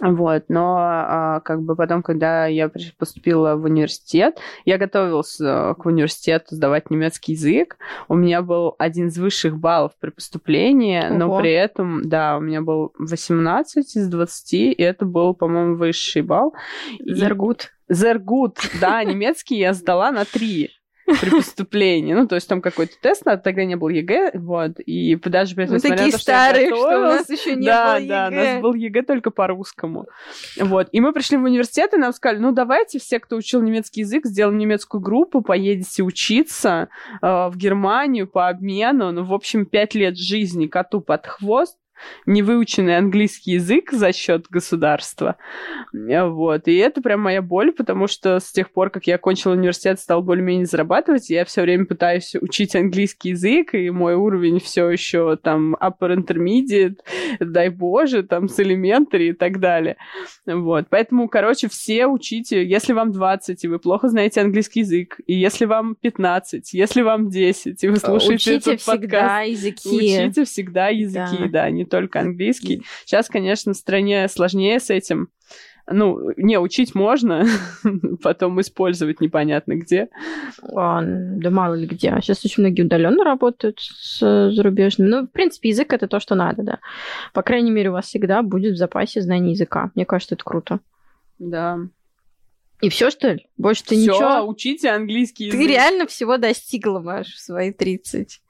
Вот, 0.00 0.44
но 0.48 0.76
а, 0.78 1.40
как 1.40 1.62
бы 1.62 1.76
потом, 1.76 2.02
когда 2.02 2.46
я 2.46 2.70
поступила 2.98 3.56
в 3.56 3.64
университет, 3.64 4.38
я 4.64 4.78
готовилась 4.78 5.36
к 5.36 5.84
университету 5.84 6.54
сдавать 6.54 6.90
немецкий 6.90 7.32
язык. 7.32 7.76
У 8.08 8.14
меня 8.14 8.42
был 8.42 8.74
один 8.78 9.08
из 9.08 9.18
высших 9.18 9.58
баллов 9.58 9.92
при 10.00 10.10
поступлении, 10.10 11.00
Ого. 11.00 11.18
но 11.18 11.38
при 11.38 11.52
этом, 11.52 12.08
да, 12.08 12.38
у 12.38 12.40
меня 12.40 12.62
был 12.62 12.92
18 12.98 13.96
из 13.96 14.08
20, 14.08 14.52
и 14.52 14.72
это 14.82 15.04
был, 15.04 15.34
по-моему, 15.34 15.76
высший 15.76 16.22
балл. 16.22 16.54
Sehr 17.00 17.36
gut. 17.36 17.72
Sehr 17.88 18.23
gut, 18.23 18.58
да, 18.80 19.02
немецкий 19.04 19.58
я 19.58 19.74
сдала 19.74 20.12
на 20.12 20.24
3 20.24 20.70
при 21.20 21.30
поступлении. 21.30 22.14
Ну, 22.14 22.26
то 22.26 22.34
есть 22.34 22.48
там 22.48 22.60
какой-то 22.60 22.94
тест, 23.00 23.24
надо, 23.24 23.42
тогда 23.42 23.64
не 23.64 23.76
был 23.76 23.88
ЕГЭ, 23.88 24.32
вот, 24.34 24.78
и 24.78 25.16
даже 25.16 25.54
при 25.54 25.64
этом, 25.64 25.76
Мы 25.76 25.80
такие 25.80 26.12
старые, 26.12 26.68
что, 26.68 26.76
что 26.76 26.98
у 26.98 27.02
нас 27.02 27.30
еще 27.30 27.56
не 27.56 27.66
да, 27.66 27.94
было 27.94 28.02
ЕГЭ. 28.02 28.08
Да, 28.08 28.28
у 28.28 28.30
нас 28.30 28.62
был 28.62 28.74
ЕГЭ 28.74 29.02
только 29.02 29.30
по-русскому. 29.30 30.06
Вот, 30.58 30.88
и 30.92 31.00
мы 31.00 31.12
пришли 31.12 31.36
в 31.36 31.44
университет, 31.44 31.94
и 31.94 31.96
нам 31.96 32.12
сказали, 32.12 32.38
ну, 32.40 32.52
давайте 32.52 32.98
все, 32.98 33.18
кто 33.18 33.36
учил 33.36 33.62
немецкий 33.62 34.00
язык, 34.00 34.26
сделаем 34.26 34.58
немецкую 34.58 35.00
группу, 35.00 35.42
поедете 35.42 36.02
учиться 36.02 36.88
э, 37.22 37.26
в 37.26 37.52
Германию 37.56 38.26
по 38.26 38.48
обмену, 38.48 39.12
ну, 39.12 39.24
в 39.24 39.32
общем, 39.32 39.66
пять 39.66 39.94
лет 39.94 40.16
жизни 40.16 40.66
коту 40.66 41.00
под 41.00 41.26
хвост, 41.26 41.76
невыученный 42.26 42.96
английский 42.96 43.52
язык 43.52 43.92
за 43.92 44.12
счет 44.12 44.46
государства. 44.48 45.36
Вот. 45.92 46.68
И 46.68 46.76
это 46.76 47.00
прям 47.00 47.20
моя 47.20 47.42
боль, 47.42 47.72
потому 47.72 48.06
что 48.06 48.40
с 48.40 48.52
тех 48.52 48.70
пор, 48.70 48.90
как 48.90 49.06
я 49.06 49.16
окончила 49.16 49.52
университет, 49.52 50.00
стал 50.00 50.22
более-менее 50.22 50.66
зарабатывать, 50.66 51.30
я 51.30 51.44
все 51.44 51.62
время 51.62 51.86
пытаюсь 51.86 52.34
учить 52.40 52.74
английский 52.76 53.30
язык, 53.30 53.74
и 53.74 53.90
мой 53.90 54.14
уровень 54.14 54.60
все 54.60 54.88
еще 54.90 55.36
там 55.36 55.74
upper 55.74 56.16
intermediate, 56.16 56.96
дай 57.40 57.68
боже, 57.68 58.22
там 58.22 58.48
с 58.48 58.58
elementary 58.58 59.28
и 59.28 59.32
так 59.32 59.60
далее. 59.60 59.96
Вот. 60.46 60.86
Поэтому, 60.90 61.28
короче, 61.28 61.68
все 61.68 62.06
учите, 62.06 62.64
если 62.66 62.92
вам 62.92 63.12
20, 63.12 63.64
и 63.64 63.68
вы 63.68 63.78
плохо 63.78 64.08
знаете 64.08 64.40
английский 64.40 64.80
язык, 64.80 65.20
и 65.26 65.34
если 65.34 65.64
вам 65.64 65.96
15, 66.00 66.72
если 66.74 67.02
вам 67.02 67.28
10, 67.28 67.82
и 67.82 67.88
вы 67.88 67.96
слушаете 67.96 68.34
учите 68.34 68.56
этот 68.56 68.80
всегда 68.80 69.20
подкаст, 69.20 69.48
языки. 69.48 69.88
учите 69.88 70.44
всегда 70.44 70.88
языки, 70.88 71.38
да, 71.40 71.48
да 71.48 71.70
не 71.70 71.84
только 71.90 72.20
английский. 72.20 72.82
Сейчас, 73.04 73.28
конечно, 73.28 73.72
в 73.72 73.76
стране 73.76 74.28
сложнее 74.28 74.80
с 74.80 74.90
этим. 74.90 75.28
Ну, 75.92 76.30
не, 76.36 76.58
учить 76.58 76.94
можно, 76.94 77.44
потом 78.22 78.60
использовать 78.60 79.20
непонятно 79.20 79.74
где. 79.74 80.08
А, 80.74 81.02
да 81.02 81.50
мало 81.50 81.74
ли 81.74 81.86
где. 81.86 82.16
Сейчас 82.20 82.44
очень 82.44 82.62
многие 82.62 82.82
удаленно 82.82 83.24
работают 83.24 83.80
с 83.80 84.20
зарубежными. 84.52 85.08
Ну, 85.08 85.22
в 85.22 85.32
принципе, 85.32 85.70
язык 85.70 85.92
это 85.92 86.06
то, 86.06 86.20
что 86.20 86.36
надо, 86.36 86.62
да. 86.62 86.78
По 87.32 87.42
крайней 87.42 87.72
мере, 87.72 87.90
у 87.90 87.94
вас 87.94 88.06
всегда 88.06 88.42
будет 88.42 88.74
в 88.74 88.78
запасе 88.78 89.20
знание 89.20 89.52
языка. 89.52 89.90
Мне 89.96 90.04
кажется, 90.04 90.36
это 90.36 90.44
круто. 90.44 90.80
Да. 91.38 91.78
И 92.80 92.88
все, 92.88 93.10
что 93.10 93.32
ли? 93.32 93.46
Больше 93.56 93.84
ты 93.84 93.96
Всё, 93.96 94.12
ничего? 94.12 94.46
учите 94.46 94.90
английский 94.90 95.46
язык. 95.46 95.60
Ты 95.60 95.66
реально 95.66 96.06
всего 96.06 96.36
достигла, 96.38 97.00
Маш, 97.00 97.26
в 97.28 97.40
свои 97.40 97.72
30. 97.72 98.40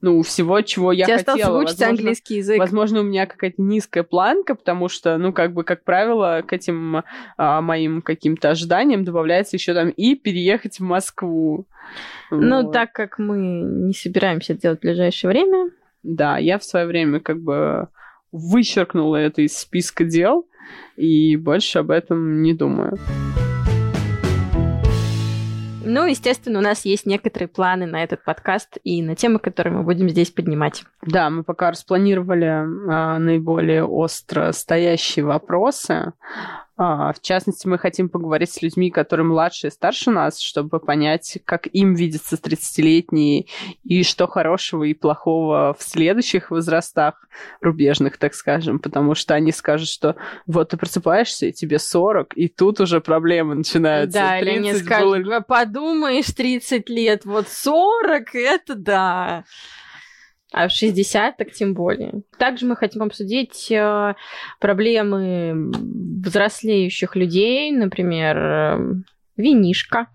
Ну, 0.00 0.22
всего, 0.22 0.60
чего 0.60 0.92
я 0.92 1.06
Тебе 1.06 1.18
хотела. 1.18 1.34
осталось 1.34 1.54
выучить 1.54 1.78
Возможно, 1.80 1.98
английский 1.98 2.36
язык. 2.36 2.58
Возможно, 2.58 3.00
у 3.00 3.02
меня 3.02 3.26
какая-то 3.26 3.60
низкая 3.60 4.04
планка, 4.04 4.54
потому 4.54 4.88
что, 4.88 5.18
ну, 5.18 5.32
как 5.32 5.52
бы, 5.52 5.64
как 5.64 5.82
правило, 5.82 6.42
к 6.46 6.52
этим 6.52 7.02
а, 7.36 7.60
моим 7.60 8.00
каким-то 8.02 8.50
ожиданиям 8.50 9.04
добавляется 9.04 9.56
еще 9.56 9.74
там 9.74 9.90
и 9.90 10.14
переехать 10.14 10.78
в 10.78 10.84
Москву. 10.84 11.66
Ну, 12.30 12.62
Вот. 12.62 12.72
так 12.72 12.92
как 12.92 13.18
мы 13.18 13.38
не 13.38 13.92
собираемся 13.92 14.52
это 14.52 14.62
делать 14.62 14.78
в 14.78 14.82
ближайшее 14.82 15.30
время, 15.30 15.70
Да, 16.04 16.38
я 16.38 16.58
в 16.58 16.64
свое 16.64 16.86
время 16.86 17.18
как 17.18 17.40
бы 17.40 17.88
вычеркнула 18.30 19.16
это 19.16 19.42
из 19.42 19.58
списка 19.58 20.04
дел 20.04 20.46
и 20.96 21.36
больше 21.36 21.80
об 21.80 21.90
этом 21.90 22.42
не 22.42 22.54
думаю. 22.54 22.96
Ну, 25.88 26.06
естественно, 26.06 26.58
у 26.58 26.62
нас 26.62 26.84
есть 26.84 27.06
некоторые 27.06 27.48
планы 27.48 27.86
на 27.86 28.02
этот 28.04 28.22
подкаст 28.22 28.76
и 28.84 29.02
на 29.02 29.16
темы, 29.16 29.38
которые 29.38 29.72
мы 29.72 29.82
будем 29.82 30.08
здесь 30.10 30.30
поднимать. 30.30 30.84
Да, 31.02 31.30
мы 31.30 31.44
пока 31.44 31.70
распланировали 31.70 32.44
а, 32.44 33.18
наиболее 33.18 33.84
остро 33.84 34.52
стоящие 34.52 35.24
вопросы. 35.24 36.12
А, 36.80 37.12
в 37.12 37.20
частности, 37.20 37.66
мы 37.66 37.76
хотим 37.76 38.08
поговорить 38.08 38.52
с 38.52 38.62
людьми, 38.62 38.90
которые 38.90 39.26
младше 39.26 39.66
и 39.66 39.70
старше 39.70 40.12
нас, 40.12 40.38
чтобы 40.38 40.78
понять, 40.78 41.38
как 41.44 41.66
им 41.72 41.94
видятся 41.94 42.36
30-летние 42.36 43.46
и 43.82 44.04
что 44.04 44.28
хорошего 44.28 44.84
и 44.84 44.94
плохого 44.94 45.76
в 45.76 45.82
следующих 45.82 46.52
возрастах, 46.52 47.26
рубежных, 47.60 48.16
так 48.16 48.32
скажем, 48.32 48.78
потому 48.78 49.16
что 49.16 49.34
они 49.34 49.50
скажут, 49.50 49.88
что 49.88 50.14
вот 50.46 50.68
ты 50.70 50.76
просыпаешься, 50.76 51.46
и 51.46 51.52
тебе 51.52 51.80
40, 51.80 52.36
и 52.36 52.46
тут 52.48 52.80
уже 52.80 53.00
проблемы 53.00 53.56
начинаются. 53.56 54.18
Да, 54.20 54.38
или 54.38 54.62
30 54.62 54.84
скажут, 54.84 55.24
было- 55.24 55.34
«Ва, 55.34 55.40
подумаешь, 55.40 56.26
30 56.26 56.88
лет, 56.88 57.24
вот 57.24 57.48
40, 57.48 58.34
это 58.36 58.76
да. 58.76 59.44
А 60.52 60.68
в 60.68 60.72
60 60.72 61.36
так 61.36 61.52
тем 61.52 61.74
более. 61.74 62.22
Также 62.38 62.66
мы 62.66 62.74
хотим 62.76 63.02
обсудить 63.02 63.70
э, 63.70 64.14
проблемы 64.60 65.70
взрослеющих 66.24 67.16
людей, 67.16 67.70
например, 67.70 68.36
э, 68.38 68.78
винишка. 69.36 70.08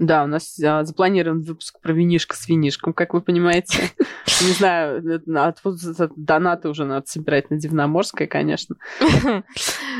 Да, 0.00 0.24
у 0.24 0.26
нас 0.26 0.58
а, 0.64 0.82
запланирован 0.82 1.42
выпуск 1.42 1.78
про 1.82 1.92
винишко 1.92 2.34
с 2.34 2.48
винишком, 2.48 2.94
как 2.94 3.12
вы 3.12 3.20
понимаете. 3.20 3.90
Не 4.40 4.52
знаю, 4.52 5.06
это- 5.06 5.44
откуда 5.46 5.76
донаты 6.16 6.70
уже 6.70 6.86
надо 6.86 7.06
собирать 7.06 7.50
на 7.50 7.58
Дивноморское, 7.58 8.26
конечно. 8.26 8.76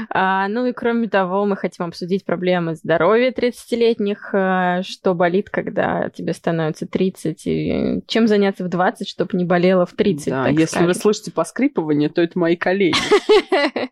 А, 0.08 0.48
Ну 0.48 0.64
и 0.64 0.72
кроме 0.72 1.08
того, 1.08 1.44
мы 1.44 1.56
хотим 1.56 1.84
обсудить 1.84 2.24
проблемы 2.24 2.74
здоровья 2.74 3.32
30-летних, 3.32 4.30
э, 4.32 4.82
что 4.82 5.12
болит, 5.12 5.50
когда 5.50 6.08
тебе 6.08 6.32
становится 6.32 6.86
30, 6.86 7.42
и 7.46 8.02
чем 8.06 8.26
заняться 8.26 8.64
в 8.64 8.68
20, 8.68 9.06
чтобы 9.06 9.36
не 9.36 9.44
болело 9.44 9.84
в 9.84 9.92
30. 9.92 10.28
Да, 10.28 10.48
если 10.48 10.86
вы 10.86 10.94
слышите 10.94 11.30
поскрипывание, 11.32 12.08
то 12.08 12.22
это 12.22 12.38
мои 12.38 12.56
коллеги. 12.56 12.96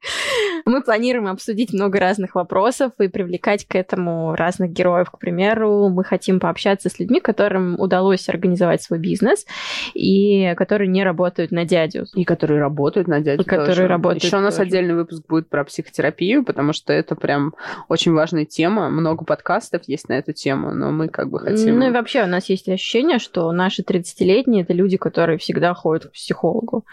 Мы 0.64 0.82
планируем 0.82 1.28
обсудить 1.28 1.72
много 1.72 1.98
разных 1.98 2.34
вопросов 2.34 2.92
и 2.98 3.08
привлекать 3.08 3.66
к 3.66 3.74
этому 3.74 4.34
разных 4.34 4.70
героев. 4.72 5.10
К 5.10 5.18
примеру, 5.18 5.88
мы 5.98 6.04
хотим 6.04 6.38
пообщаться 6.38 6.88
с 6.88 7.00
людьми, 7.00 7.18
которым 7.18 7.74
удалось 7.80 8.28
организовать 8.28 8.80
свой 8.80 9.00
бизнес 9.00 9.46
и 9.94 10.54
которые 10.54 10.86
не 10.86 11.02
работают 11.02 11.50
на 11.50 11.64
дядю. 11.64 12.06
И 12.14 12.24
которые 12.24 12.60
работают 12.60 13.08
на 13.08 13.20
дядю 13.20 13.42
И 13.42 13.44
которые 13.44 13.74
тоже. 13.74 13.88
работают 13.88 14.22
Еще 14.22 14.36
у 14.36 14.40
нас 14.40 14.54
тоже. 14.54 14.68
отдельный 14.68 14.94
выпуск 14.94 15.26
будет 15.26 15.48
про 15.48 15.64
психотерапию, 15.64 16.44
потому 16.44 16.72
что 16.72 16.92
это 16.92 17.16
прям 17.16 17.52
очень 17.88 18.12
важная 18.12 18.44
тема. 18.44 18.90
Много 18.90 19.24
подкастов 19.24 19.82
есть 19.88 20.08
на 20.08 20.12
эту 20.12 20.32
тему, 20.32 20.72
но 20.72 20.92
мы 20.92 21.08
как 21.08 21.30
бы 21.30 21.40
хотим... 21.40 21.80
Ну 21.80 21.88
и 21.88 21.90
вообще 21.90 22.22
у 22.22 22.28
нас 22.28 22.48
есть 22.48 22.68
ощущение, 22.68 23.18
что 23.18 23.50
наши 23.50 23.82
30-летние 23.82 24.62
это 24.62 24.72
люди, 24.72 24.96
которые 24.98 25.38
всегда 25.38 25.74
ходят 25.74 26.06
к 26.06 26.12
психологу. 26.12 26.86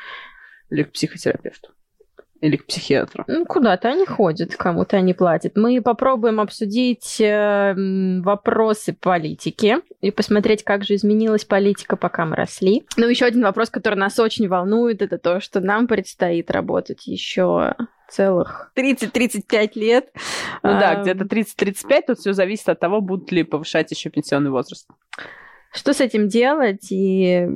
Или 0.71 0.81
к 0.81 0.93
психотерапевту. 0.93 1.69
Или 2.45 2.57
к 2.57 2.67
психиатру. 2.67 3.23
Ну, 3.27 3.43
куда-то 3.45 3.89
они 3.89 4.05
ходят, 4.05 4.55
кому-то 4.55 4.97
они 4.97 5.15
платят. 5.15 5.53
Мы 5.55 5.81
попробуем 5.81 6.39
обсудить 6.39 7.19
э, 7.19 7.73
вопросы 8.21 8.93
политики 8.93 9.77
и 10.01 10.11
посмотреть, 10.11 10.63
как 10.63 10.83
же 10.83 10.93
изменилась 10.93 11.43
политика, 11.43 11.95
пока 11.95 12.25
мы 12.25 12.35
росли. 12.35 12.85
Ну, 12.97 13.07
еще 13.07 13.25
один 13.25 13.41
вопрос, 13.41 13.71
который 13.71 13.95
нас 13.95 14.19
очень 14.19 14.47
волнует, 14.47 15.01
это 15.01 15.17
то, 15.17 15.39
что 15.39 15.59
нам 15.59 15.87
предстоит 15.87 16.51
работать 16.51 17.07
еще 17.07 17.73
целых 18.09 18.71
30-35 18.77 19.71
лет. 19.73 20.11
Ну 20.61 20.69
да, 20.69 20.91
А, 20.91 21.01
где-то 21.01 21.25
30-35, 21.25 22.01
тут 22.05 22.19
все 22.19 22.33
зависит 22.33 22.69
от 22.69 22.79
того, 22.79 23.01
будут 23.01 23.31
ли 23.31 23.41
повышать 23.41 23.89
еще 23.89 24.11
пенсионный 24.11 24.51
возраст. 24.51 24.87
Что 25.73 25.93
с 25.93 25.99
этим 25.99 26.27
делать 26.27 26.91
и 26.91 27.47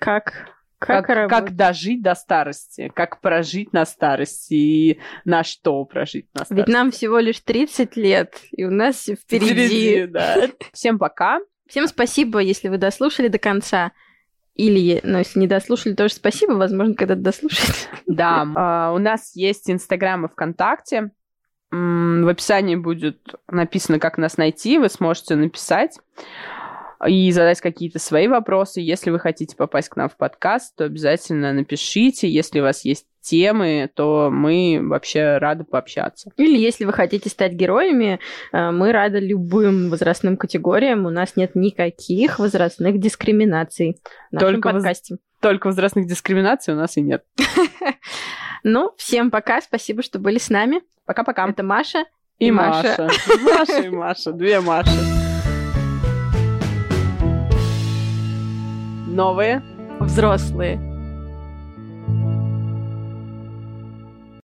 как... 0.00 0.48
Как, 0.86 1.06
Как, 1.06 1.30
как 1.30 1.56
дожить 1.56 2.02
до 2.02 2.14
старости, 2.14 2.90
как 2.94 3.20
прожить 3.20 3.72
на 3.72 3.84
старости 3.86 4.54
и 4.54 5.00
на 5.24 5.44
что 5.44 5.84
прожить 5.84 6.26
на 6.34 6.44
старости. 6.44 6.66
Ведь 6.66 6.74
нам 6.74 6.90
всего 6.90 7.18
лишь 7.18 7.40
30 7.40 7.96
лет, 7.96 8.34
и 8.50 8.64
у 8.64 8.70
нас 8.70 8.96
все 8.96 9.14
впереди. 9.14 10.06
да. 10.06 10.48
Всем 10.72 10.98
пока. 10.98 11.40
Всем 11.68 11.86
спасибо, 11.86 12.40
если 12.40 12.68
вы 12.68 12.78
дослушали 12.78 13.28
до 13.28 13.38
конца. 13.38 13.92
Или, 14.54 15.00
ну, 15.02 15.18
если 15.18 15.38
не 15.40 15.46
дослушали, 15.46 15.94
тоже 15.94 16.14
спасибо, 16.14 16.52
возможно, 16.52 16.94
когда 16.94 17.14
дослушаете. 17.14 17.88
Да, 18.06 18.46
а, 18.54 18.92
у 18.92 18.98
нас 18.98 19.34
есть 19.34 19.70
Инстаграм 19.70 20.26
и 20.26 20.28
ВКонтакте. 20.28 21.12
В 21.70 22.28
описании 22.28 22.76
будет 22.76 23.34
написано, 23.48 23.98
как 23.98 24.18
нас 24.18 24.36
найти. 24.36 24.76
Вы 24.76 24.90
сможете 24.90 25.36
написать 25.36 25.98
и 27.06 27.30
задать 27.32 27.60
какие-то 27.60 27.98
свои 27.98 28.28
вопросы. 28.28 28.80
Если 28.80 29.10
вы 29.10 29.18
хотите 29.18 29.56
попасть 29.56 29.88
к 29.88 29.96
нам 29.96 30.08
в 30.08 30.16
подкаст, 30.16 30.76
то 30.76 30.84
обязательно 30.84 31.52
напишите. 31.52 32.28
Если 32.28 32.60
у 32.60 32.62
вас 32.62 32.84
есть 32.84 33.06
темы, 33.20 33.90
то 33.94 34.30
мы 34.30 34.80
вообще 34.82 35.38
рады 35.38 35.64
пообщаться. 35.64 36.30
Или 36.36 36.58
если 36.58 36.84
вы 36.84 36.92
хотите 36.92 37.28
стать 37.28 37.52
героями, 37.52 38.18
э, 38.52 38.70
мы 38.70 38.92
рады 38.92 39.20
любым 39.20 39.90
возрастным 39.90 40.36
категориям. 40.36 41.06
У 41.06 41.10
нас 41.10 41.36
нет 41.36 41.54
никаких 41.54 42.38
возрастных 42.38 42.98
дискриминаций 42.98 44.00
в 44.30 44.34
нашем 44.34 44.48
Только 44.54 44.66
воз- 44.66 44.82
подкасте. 44.82 45.16
Только 45.40 45.66
возрастных 45.68 46.06
дискриминаций 46.06 46.74
у 46.74 46.76
нас 46.76 46.96
и 46.96 47.00
нет. 47.00 47.24
Ну, 48.64 48.92
всем 48.96 49.32
пока, 49.32 49.60
спасибо, 49.60 50.02
что 50.02 50.20
были 50.20 50.38
с 50.38 50.48
нами. 50.48 50.82
Пока-пока. 51.04 51.48
Это 51.48 51.64
Маша. 51.64 52.04
И 52.38 52.52
Маша. 52.52 53.08
Маша 53.42 53.82
и 53.82 53.88
Маша. 53.90 54.32
Две 54.32 54.60
Маши. 54.60 55.21
Новые 59.12 59.62
Взрослые. 60.00 60.91